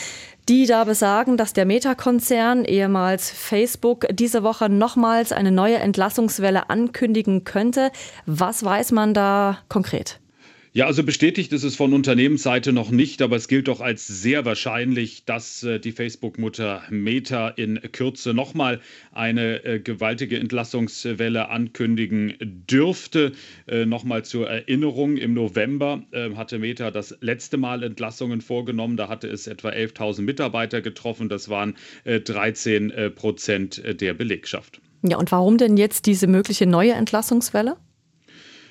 die 0.49 0.65
da 0.65 0.83
besagen, 0.83 1.37
dass 1.37 1.53
der 1.53 1.65
Meta-Konzern, 1.65 2.63
ehemals 2.63 3.29
Facebook, 3.29 4.05
diese 4.11 4.43
Woche 4.43 4.69
nochmals 4.69 5.31
eine 5.31 5.51
neue 5.51 5.77
Entlassungswelle 5.77 6.69
ankündigen 6.69 7.43
könnte. 7.43 7.91
Was 8.25 8.63
weiß 8.63 8.91
man 8.91 9.13
da 9.13 9.59
konkret? 9.69 10.19
Ja, 10.77 10.85
also 10.85 11.03
bestätigt 11.03 11.53
ist 11.53 11.63
es 11.63 11.75
von 11.75 11.91
Unternehmensseite 11.91 12.71
noch 12.71 12.91
nicht, 12.91 13.23
aber 13.23 13.35
es 13.35 13.47
gilt 13.47 13.67
doch 13.67 13.81
als 13.81 14.05
sehr 14.05 14.45
wahrscheinlich, 14.45 15.25
dass 15.25 15.63
äh, 15.63 15.79
die 15.79 15.91
Facebook-Mutter 15.91 16.83
Meta 16.91 17.49
in 17.49 17.81
Kürze 17.91 18.35
nochmal 18.35 18.79
eine 19.11 19.65
äh, 19.65 19.79
gewaltige 19.79 20.37
Entlassungswelle 20.37 21.49
ankündigen 21.49 22.35
dürfte. 22.69 23.31
Äh, 23.65 23.87
nochmal 23.87 24.23
zur 24.23 24.51
Erinnerung, 24.51 25.17
im 25.17 25.33
November 25.33 26.03
hatte 26.35 26.59
Meta 26.59 26.91
das 26.91 27.17
letzte 27.21 27.57
Mal 27.57 27.81
Entlassungen 27.81 28.41
vorgenommen. 28.41 28.97
Da 28.97 29.09
hatte 29.09 29.27
es 29.29 29.47
etwa 29.47 29.69
11.000 29.69 30.21
Mitarbeiter 30.21 30.81
getroffen. 30.81 31.27
Das 31.27 31.49
waren 31.49 31.73
13 32.05 32.91
äh, 32.91 33.09
Prozent 33.09 33.81
der 33.99 34.13
Belegschaft. 34.13 34.79
Ja, 35.01 35.17
und 35.17 35.31
warum 35.31 35.57
denn 35.57 35.75
jetzt 35.75 36.05
diese 36.05 36.27
mögliche 36.27 36.67
neue 36.67 36.93
Entlassungswelle? 36.93 37.77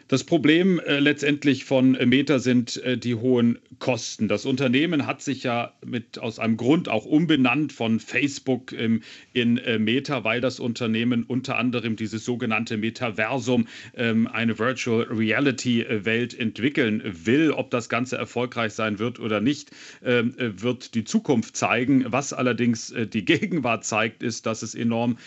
Das 0.09 0.23
Problem 0.23 0.79
äh, 0.79 1.01
letztendlich 1.01 1.65
von 1.65 1.97
äh, 1.97 2.07
Meta 2.07 2.39
sind 2.39 2.77
äh, 2.85 2.97
die 2.97 3.17
hohen 3.17 3.59
Kosten. 3.81 4.29
Das 4.29 4.47
Unternehmen 4.47 5.05
hat 5.05 5.21
sich 5.21 5.43
ja 5.43 5.73
mit 5.85 6.21
aus 6.21 6.39
einem 6.39 6.57
Grund 6.57 6.89
auch 6.89 7.05
umbenannt 7.05 7.73
von 7.73 7.99
Facebook 7.99 8.73
ähm, 8.73 9.03
in 9.33 9.59
äh, 9.59 9.81
Meta, 9.81 10.23
weil 10.23 10.41
das 10.41 10.61
Unternehmen 10.61 11.25
unter 11.25 11.59
anderem 11.59 11.97
dieses 11.97 12.25
sogenannte 12.25 12.77
Metaversum, 12.77 13.67
ähm, 13.97 14.29
eine 14.29 14.61
Virtual 14.61 15.03
Reality 15.11 15.83
äh, 15.83 16.05
Welt 16.05 16.39
entwickeln 16.39 17.03
will. 17.05 17.51
Ob 17.51 17.73
das 17.73 17.89
Ganze 17.89 18.17
erfolgreich 18.17 18.75
sein 18.75 19.01
wird 19.01 19.19
oder 19.19 19.41
nicht, 19.41 19.73
ähm, 20.05 20.35
äh, 20.39 20.63
wird 20.63 20.95
die 20.95 21.03
Zukunft 21.03 21.57
zeigen. 21.57 22.05
Was 22.09 22.33
allerdings 22.33 22.95
die 23.13 23.25
Gegenwart 23.25 23.85
zeigt, 23.85 24.23
ist, 24.23 24.47
dass 24.47 24.63
es 24.63 24.75
enorm 24.75 25.19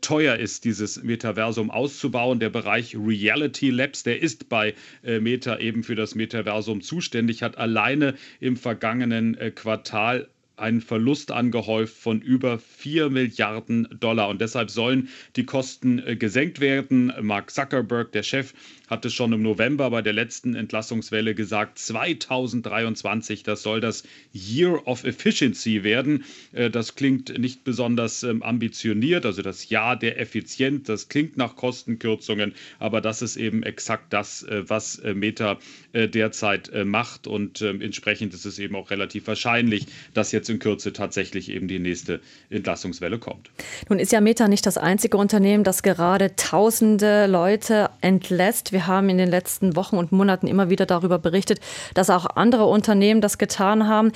teuer 0.00 0.36
ist, 0.36 0.64
dieses 0.64 1.02
Metaversum 1.02 1.70
auszubauen. 1.70 2.40
Der 2.40 2.50
Bereich 2.50 2.96
Reality 2.96 3.70
Labs, 3.70 4.02
der 4.02 4.23
ist 4.24 4.48
bei 4.48 4.74
äh, 5.04 5.20
Meta 5.20 5.58
eben 5.58 5.84
für 5.84 5.94
das 5.94 6.14
Metaversum 6.14 6.80
zuständig, 6.80 7.42
hat 7.42 7.58
alleine 7.58 8.14
im 8.40 8.56
vergangenen 8.56 9.36
äh, 9.36 9.50
Quartal 9.50 10.28
einen 10.56 10.80
Verlust 10.80 11.30
angehäuft 11.30 11.96
von 11.96 12.20
über 12.20 12.58
4 12.58 13.10
Milliarden 13.10 13.88
Dollar. 14.00 14.28
Und 14.28 14.40
deshalb 14.40 14.70
sollen 14.70 15.08
die 15.36 15.44
Kosten 15.44 15.98
äh, 15.98 16.16
gesenkt 16.16 16.60
werden. 16.60 17.12
Mark 17.20 17.50
Zuckerberg, 17.50 18.12
der 18.12 18.22
Chef 18.22 18.54
hatte 18.88 19.10
schon 19.10 19.32
im 19.32 19.42
November 19.42 19.90
bei 19.90 20.02
der 20.02 20.12
letzten 20.12 20.54
Entlassungswelle 20.54 21.34
gesagt, 21.34 21.78
2023, 21.78 23.42
das 23.42 23.62
soll 23.62 23.80
das 23.80 24.04
Year 24.32 24.86
of 24.86 25.04
Efficiency 25.04 25.84
werden. 25.84 26.24
Äh, 26.52 26.70
das 26.70 26.94
klingt 26.94 27.38
nicht 27.38 27.64
besonders 27.64 28.22
ähm, 28.22 28.42
ambitioniert, 28.42 29.26
also 29.26 29.42
das 29.42 29.68
Jahr 29.68 29.96
der 29.96 30.20
Effizienz, 30.20 30.86
das 30.86 31.08
klingt 31.08 31.36
nach 31.36 31.56
Kostenkürzungen, 31.56 32.54
aber 32.78 33.00
das 33.00 33.22
ist 33.22 33.36
eben 33.36 33.62
exakt 33.62 34.12
das, 34.12 34.42
äh, 34.42 34.68
was 34.68 34.98
äh, 34.98 35.14
Meta 35.14 35.58
derzeit 35.94 36.72
macht 36.84 37.28
und 37.28 37.62
ähm, 37.62 37.80
entsprechend 37.80 38.34
ist 38.34 38.44
es 38.44 38.58
eben 38.58 38.74
auch 38.74 38.90
relativ 38.90 39.28
wahrscheinlich, 39.28 39.86
dass 40.12 40.32
jetzt 40.32 40.50
in 40.50 40.58
Kürze 40.58 40.92
tatsächlich 40.92 41.48
eben 41.48 41.68
die 41.68 41.78
nächste 41.78 42.20
Entlassungswelle 42.50 43.18
kommt. 43.18 43.50
Nun 43.88 44.00
ist 44.00 44.10
ja 44.10 44.20
Meta 44.20 44.48
nicht 44.48 44.66
das 44.66 44.76
einzige 44.76 45.16
Unternehmen, 45.16 45.62
das 45.62 45.84
gerade 45.84 46.34
tausende 46.34 47.26
Leute 47.26 47.90
entlässt. 48.00 48.72
Wir 48.72 48.83
haben 48.86 49.08
in 49.08 49.18
den 49.18 49.28
letzten 49.28 49.76
Wochen 49.76 49.96
und 49.96 50.12
Monaten 50.12 50.46
immer 50.46 50.70
wieder 50.70 50.86
darüber 50.86 51.18
berichtet, 51.18 51.60
dass 51.94 52.10
auch 52.10 52.26
andere 52.26 52.66
Unternehmen 52.66 53.20
das 53.20 53.38
getan 53.38 53.88
haben. 53.88 54.12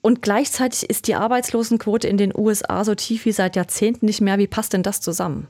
Und 0.00 0.22
gleichzeitig 0.22 0.88
ist 0.88 1.08
die 1.08 1.16
Arbeitslosenquote 1.16 2.06
in 2.08 2.16
den 2.16 2.32
USA 2.36 2.84
so 2.84 2.94
tief 2.94 3.24
wie 3.24 3.32
seit 3.32 3.56
Jahrzehnten 3.56 4.06
nicht 4.06 4.20
mehr. 4.20 4.38
Wie 4.38 4.46
passt 4.46 4.72
denn 4.72 4.82
das 4.82 5.00
zusammen? 5.00 5.48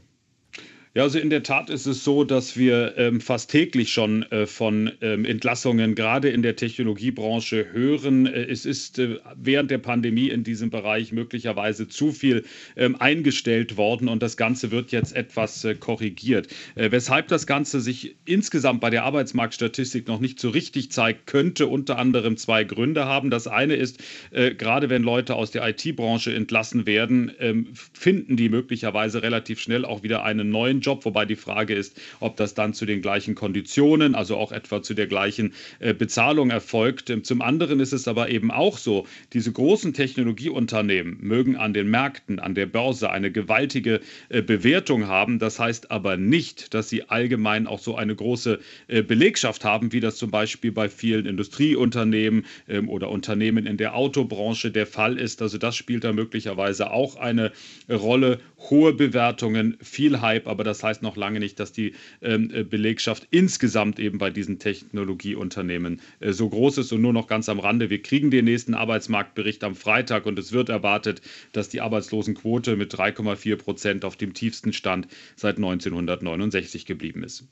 Ja, 0.98 1.04
also 1.04 1.20
in 1.20 1.30
der 1.30 1.44
Tat 1.44 1.70
ist 1.70 1.87
es 1.87 2.02
so, 2.02 2.24
dass 2.24 2.56
wir 2.56 2.94
ähm, 2.98 3.20
fast 3.20 3.52
täglich 3.52 3.92
schon 3.92 4.24
äh, 4.32 4.46
von 4.46 4.90
ähm, 5.00 5.24
Entlassungen 5.24 5.94
gerade 5.94 6.28
in 6.28 6.42
der 6.42 6.56
Technologiebranche 6.56 7.66
hören. 7.70 8.26
Äh, 8.26 8.46
es 8.46 8.66
ist 8.66 8.98
äh, 8.98 9.20
während 9.37 9.70
der 9.70 9.78
Pandemie 9.78 10.28
in 10.28 10.42
diesem 10.42 10.70
Bereich 10.70 11.12
möglicherweise 11.12 11.87
zu 11.87 12.11
viel 12.11 12.44
ähm, 12.74 12.96
eingestellt 12.96 13.76
worden 13.76 14.08
und 14.08 14.24
das 14.24 14.37
Ganze 14.37 14.72
wird 14.72 14.90
jetzt 14.90 15.14
etwas 15.14 15.64
äh, 15.64 15.76
korrigiert. 15.76 16.48
Äh, 16.74 16.90
weshalb 16.90 17.28
das 17.28 17.46
Ganze 17.46 17.80
sich 17.80 18.16
insgesamt 18.24 18.80
bei 18.80 18.90
der 18.90 19.04
Arbeitsmarktstatistik 19.04 20.08
noch 20.08 20.18
nicht 20.18 20.40
so 20.40 20.48
richtig 20.48 20.90
zeigt, 20.90 21.28
könnte 21.28 21.68
unter 21.68 21.96
anderem 21.96 22.37
zwei 22.37 22.64
Gründe 22.64 23.04
haben. 23.04 23.30
Das 23.30 23.46
eine 23.46 23.76
ist, 23.76 24.02
äh, 24.32 24.52
gerade 24.52 24.90
wenn 24.90 25.04
Leute 25.04 25.37
aus 25.37 25.52
der 25.52 25.64
IT-Branche 25.68 26.34
entlassen 26.34 26.87
werden, 26.87 27.30
ähm, 27.38 27.68
finden 27.92 28.37
die 28.37 28.48
möglicherweise 28.48 29.22
relativ 29.22 29.61
schnell 29.61 29.84
auch 29.84 30.02
wieder 30.02 30.24
einen 30.24 30.50
neuen 30.50 30.78
neuen 30.78 30.88
Job, 30.88 31.05
wobei 31.05 31.27
die 31.27 31.37
Frage 31.37 31.74
ist, 31.74 32.01
ob 32.18 32.37
das 32.38 32.55
dann 32.55 32.72
zu 32.72 32.87
den 32.87 33.03
gleichen 33.03 33.35
Konditionen, 33.35 34.14
also 34.14 34.38
auch 34.38 34.53
etwa 34.53 34.83
zu 34.83 34.94
der 34.94 35.07
gleichen 35.07 35.53
äh, 35.81 35.92
Bezahlung 35.92 36.48
erfolgt. 36.48 37.11
Ähm, 37.11 37.24
zum 37.24 37.42
anderen 37.42 37.79
ist 37.79 37.92
es 37.92 38.09
aber 38.09 38.31
eben 38.31 38.51
auch 38.51 38.79
so, 38.79 39.07
diese 39.35 39.53
großen 39.53 39.92
Technologieunternehmen 39.92 41.18
mögen 41.20 41.57
an 41.57 41.74
den 41.74 41.90
Märkten, 41.90 42.38
an 42.38 42.55
der 42.55 42.64
Börse 42.64 43.11
eine 43.11 43.31
gewaltige 43.31 44.01
äh, 44.31 44.40
Bewertung 44.40 45.09
haben. 45.09 45.38
Das 45.38 45.59
heißt 45.59 45.90
aber 45.90 46.16
nicht, 46.16 46.72
dass 46.72 46.88
sie 46.88 47.03
allgemein 47.11 47.66
auch 47.66 47.81
so 47.81 47.94
eine 47.94 48.16
große 48.16 48.59
äh, 48.87 49.03
Belegschaft 49.03 49.66
haben, 49.66 49.92
wie 49.92 50.01
das 50.01 50.16
zum 50.16 50.31
Beispiel 50.31 50.72
bei 50.72 50.88
vielen 50.88 51.27
Industrieunternehmen 51.27 52.46
ähm, 52.66 52.88
oder 52.88 53.11
Unternehmen 53.11 53.66
in 53.66 53.77
der 53.77 53.94
Autobranche 53.94 54.70
der 54.70 54.87
Fall 54.87 55.18
ist. 55.18 55.42
Also 55.42 55.59
das 55.59 55.77
spielt 55.77 56.05
da 56.05 56.14
möglicherweise 56.14 56.90
auch 56.90 57.16
eine 57.16 57.53
Rolle. 57.90 58.40
Hohe 58.70 58.92
Bewertungen, 58.92 59.77
viel 59.81 60.20
Hype, 60.20 60.48
aber 60.48 60.64
das 60.68 60.83
heißt 60.83 61.02
noch 61.02 61.16
lange 61.16 61.40
nicht, 61.40 61.59
dass 61.59 61.72
die 61.72 61.94
ähm, 62.22 62.50
äh, 62.52 62.62
Belegschaft 62.62 63.26
insgesamt 63.31 63.98
eben 63.98 64.18
bei 64.18 64.31
diesen 64.31 64.59
Technologieunternehmen 64.59 66.00
äh, 66.20 66.33
so 66.33 66.48
groß 66.48 66.78
ist. 66.78 66.92
Und 66.92 67.02
nur 67.02 67.12
noch 67.12 67.26
ganz 67.26 67.48
am 67.48 67.59
Rande, 67.59 67.90
wir 67.90 68.02
kriegen 68.02 68.31
den 68.31 68.44
nächsten 68.44 68.74
Arbeitsmarktbericht 68.74 69.64
am 69.64 69.74
Freitag 69.74 70.26
und 70.26 70.38
es 70.38 70.52
wird 70.52 70.68
erwartet, 70.68 71.22
dass 71.52 71.68
die 71.68 71.81
Arbeitslosenquote 71.81 72.76
mit 72.76 72.94
3,4 72.94 73.57
Prozent 73.57 74.04
auf 74.04 74.16
dem 74.16 74.35
tiefsten 74.35 74.72
Stand 74.72 75.09
seit 75.37 75.57
1969 75.57 76.87
geblieben 76.87 77.24
ist. 77.24 77.44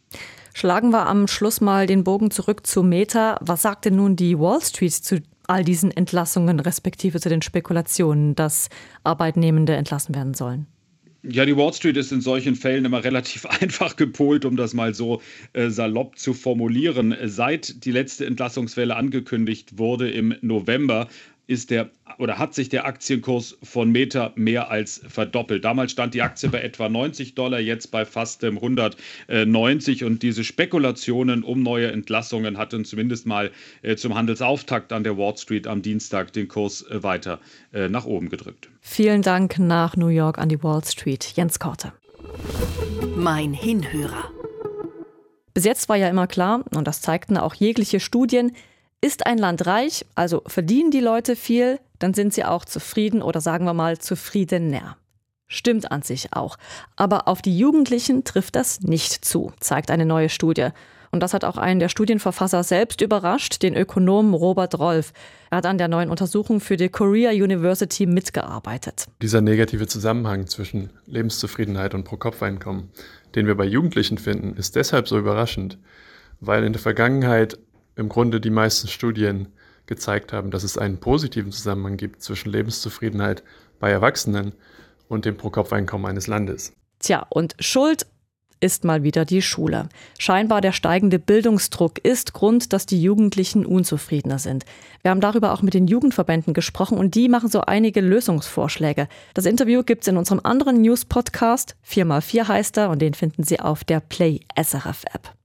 Schlagen 0.54 0.90
wir 0.90 1.06
am 1.06 1.26
Schluss 1.28 1.60
mal 1.60 1.86
den 1.86 2.04
Bogen 2.04 2.30
zurück 2.30 2.66
zu 2.66 2.82
Meta. 2.82 3.38
Was 3.40 3.62
sagt 3.62 3.84
denn 3.86 3.96
nun 3.96 4.16
die 4.16 4.38
Wall 4.38 4.60
Street 4.60 4.92
zu 4.92 5.20
all 5.46 5.64
diesen 5.64 5.90
Entlassungen 5.90 6.60
respektive 6.60 7.20
zu 7.20 7.28
den 7.28 7.42
Spekulationen, 7.42 8.34
dass 8.34 8.68
Arbeitnehmende 9.04 9.74
entlassen 9.74 10.14
werden 10.14 10.34
sollen? 10.34 10.66
Ja, 11.28 11.44
die 11.44 11.56
Wall 11.56 11.72
Street 11.72 11.96
ist 11.96 12.12
in 12.12 12.20
solchen 12.20 12.54
Fällen 12.54 12.84
immer 12.84 13.02
relativ 13.02 13.46
einfach 13.60 13.96
gepolt, 13.96 14.44
um 14.44 14.56
das 14.56 14.74
mal 14.74 14.94
so 14.94 15.20
äh, 15.54 15.70
salopp 15.70 16.18
zu 16.18 16.34
formulieren. 16.34 17.16
Seit 17.24 17.84
die 17.84 17.90
letzte 17.90 18.26
Entlassungswelle 18.26 18.94
angekündigt 18.94 19.76
wurde 19.76 20.08
im 20.08 20.36
November, 20.40 21.08
ist 21.46 21.70
der 21.70 21.90
oder 22.18 22.38
hat 22.38 22.54
sich 22.54 22.68
der 22.68 22.86
Aktienkurs 22.86 23.58
von 23.62 23.90
Meta 23.90 24.32
mehr 24.36 24.70
als 24.70 25.02
verdoppelt. 25.06 25.64
Damals 25.64 25.92
stand 25.92 26.14
die 26.14 26.22
Aktie 26.22 26.48
bei 26.48 26.62
etwa 26.62 26.88
90 26.88 27.34
Dollar, 27.34 27.60
jetzt 27.60 27.90
bei 27.90 28.04
fast 28.04 28.42
190 28.42 30.04
und 30.04 30.22
diese 30.22 30.44
Spekulationen 30.44 31.42
um 31.42 31.62
neue 31.62 31.92
Entlassungen 31.92 32.56
hatten 32.58 32.84
zumindest 32.84 33.26
mal 33.26 33.50
äh, 33.82 33.96
zum 33.96 34.14
Handelsauftakt 34.14 34.92
an 34.92 35.04
der 35.04 35.18
Wall 35.18 35.36
Street 35.36 35.66
am 35.66 35.82
Dienstag 35.82 36.32
den 36.32 36.48
Kurs 36.48 36.82
äh, 36.82 37.02
weiter 37.02 37.38
äh, 37.72 37.88
nach 37.88 38.06
oben 38.06 38.28
gedrückt. 38.30 38.70
Vielen 38.80 39.22
Dank 39.22 39.58
nach 39.58 39.96
New 39.96 40.08
York 40.08 40.38
an 40.38 40.48
die 40.48 40.62
Wall 40.62 40.82
Street. 40.84 41.32
Jens 41.36 41.58
Korte. 41.58 41.92
Mein 43.14 43.52
Hinhörer. 43.52 44.30
Bis 45.54 45.64
jetzt 45.64 45.88
war 45.88 45.96
ja 45.96 46.08
immer 46.08 46.26
klar, 46.26 46.64
und 46.74 46.86
das 46.86 47.00
zeigten 47.00 47.36
auch 47.38 47.54
jegliche 47.54 47.98
Studien, 47.98 48.52
ist 49.06 49.24
ein 49.24 49.38
Land 49.38 49.66
reich, 49.66 50.04
also 50.16 50.42
verdienen 50.48 50.90
die 50.90 51.00
Leute 51.00 51.36
viel, 51.36 51.78
dann 52.00 52.12
sind 52.12 52.34
sie 52.34 52.44
auch 52.44 52.64
zufrieden 52.64 53.22
oder 53.22 53.40
sagen 53.40 53.64
wir 53.64 53.72
mal 53.72 53.98
zufriedener. 53.98 54.96
Stimmt 55.46 55.92
an 55.92 56.02
sich 56.02 56.32
auch. 56.32 56.56
Aber 56.96 57.28
auf 57.28 57.40
die 57.40 57.56
Jugendlichen 57.56 58.24
trifft 58.24 58.56
das 58.56 58.80
nicht 58.80 59.24
zu, 59.24 59.52
zeigt 59.60 59.92
eine 59.92 60.04
neue 60.04 60.28
Studie. 60.28 60.70
Und 61.12 61.20
das 61.22 61.34
hat 61.34 61.44
auch 61.44 61.56
einen 61.56 61.78
der 61.78 61.88
Studienverfasser 61.88 62.64
selbst 62.64 63.00
überrascht, 63.00 63.62
den 63.62 63.76
Ökonomen 63.76 64.34
Robert 64.34 64.76
Rolf. 64.80 65.12
Er 65.50 65.58
hat 65.58 65.66
an 65.66 65.78
der 65.78 65.86
neuen 65.86 66.10
Untersuchung 66.10 66.58
für 66.58 66.76
die 66.76 66.88
Korea 66.88 67.30
University 67.30 68.06
mitgearbeitet. 68.06 69.06
Dieser 69.22 69.40
negative 69.40 69.86
Zusammenhang 69.86 70.48
zwischen 70.48 70.90
Lebenszufriedenheit 71.06 71.94
und 71.94 72.02
Pro-Kopf-Einkommen, 72.02 72.90
den 73.36 73.46
wir 73.46 73.54
bei 73.54 73.66
Jugendlichen 73.66 74.18
finden, 74.18 74.56
ist 74.56 74.74
deshalb 74.74 75.06
so 75.06 75.16
überraschend, 75.16 75.78
weil 76.40 76.64
in 76.64 76.72
der 76.72 76.82
Vergangenheit 76.82 77.56
im 77.96 78.08
Grunde 78.08 78.40
die 78.40 78.50
meisten 78.50 78.88
Studien 78.88 79.48
gezeigt 79.86 80.32
haben, 80.32 80.50
dass 80.50 80.62
es 80.62 80.78
einen 80.78 80.98
positiven 80.98 81.52
Zusammenhang 81.52 81.96
gibt 81.96 82.22
zwischen 82.22 82.50
Lebenszufriedenheit 82.50 83.42
bei 83.80 83.90
Erwachsenen 83.90 84.52
und 85.08 85.24
dem 85.24 85.36
Pro-Kopf-Einkommen 85.36 86.06
eines 86.06 86.26
Landes. 86.26 86.72
Tja, 86.98 87.26
und 87.30 87.54
Schuld 87.60 88.06
ist 88.58 88.84
mal 88.84 89.02
wieder 89.02 89.24
die 89.24 89.42
Schule. 89.42 89.88
Scheinbar 90.18 90.60
der 90.60 90.72
steigende 90.72 91.18
Bildungsdruck 91.18 91.98
ist 91.98 92.32
Grund, 92.32 92.72
dass 92.72 92.86
die 92.86 93.00
Jugendlichen 93.00 93.66
unzufriedener 93.66 94.38
sind. 94.38 94.64
Wir 95.02 95.10
haben 95.10 95.20
darüber 95.20 95.52
auch 95.52 95.62
mit 95.62 95.74
den 95.74 95.86
Jugendverbänden 95.86 96.54
gesprochen 96.54 96.96
und 96.98 97.14
die 97.14 97.28
machen 97.28 97.50
so 97.50 97.60
einige 97.60 98.00
Lösungsvorschläge. 98.00 99.08
Das 99.34 99.44
Interview 99.44 99.82
gibt's 99.82 100.08
in 100.08 100.16
unserem 100.16 100.40
anderen 100.42 100.80
News-Podcast, 100.80 101.76
4x4 101.86 102.48
heißt 102.48 102.78
er, 102.78 102.90
und 102.90 103.02
den 103.02 103.14
finden 103.14 103.44
Sie 103.44 103.60
auf 103.60 103.84
der 103.84 104.00
Play 104.00 104.40
SRF 104.58 105.04
App. 105.12 105.35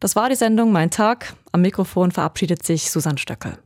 Das 0.00 0.16
war 0.16 0.30
die 0.30 0.34
Sendung 0.34 0.72
Mein 0.72 0.90
Tag. 0.90 1.34
Am 1.52 1.60
Mikrofon 1.60 2.10
verabschiedet 2.10 2.64
sich 2.64 2.90
Susanne 2.90 3.18
Stöckel. 3.18 3.58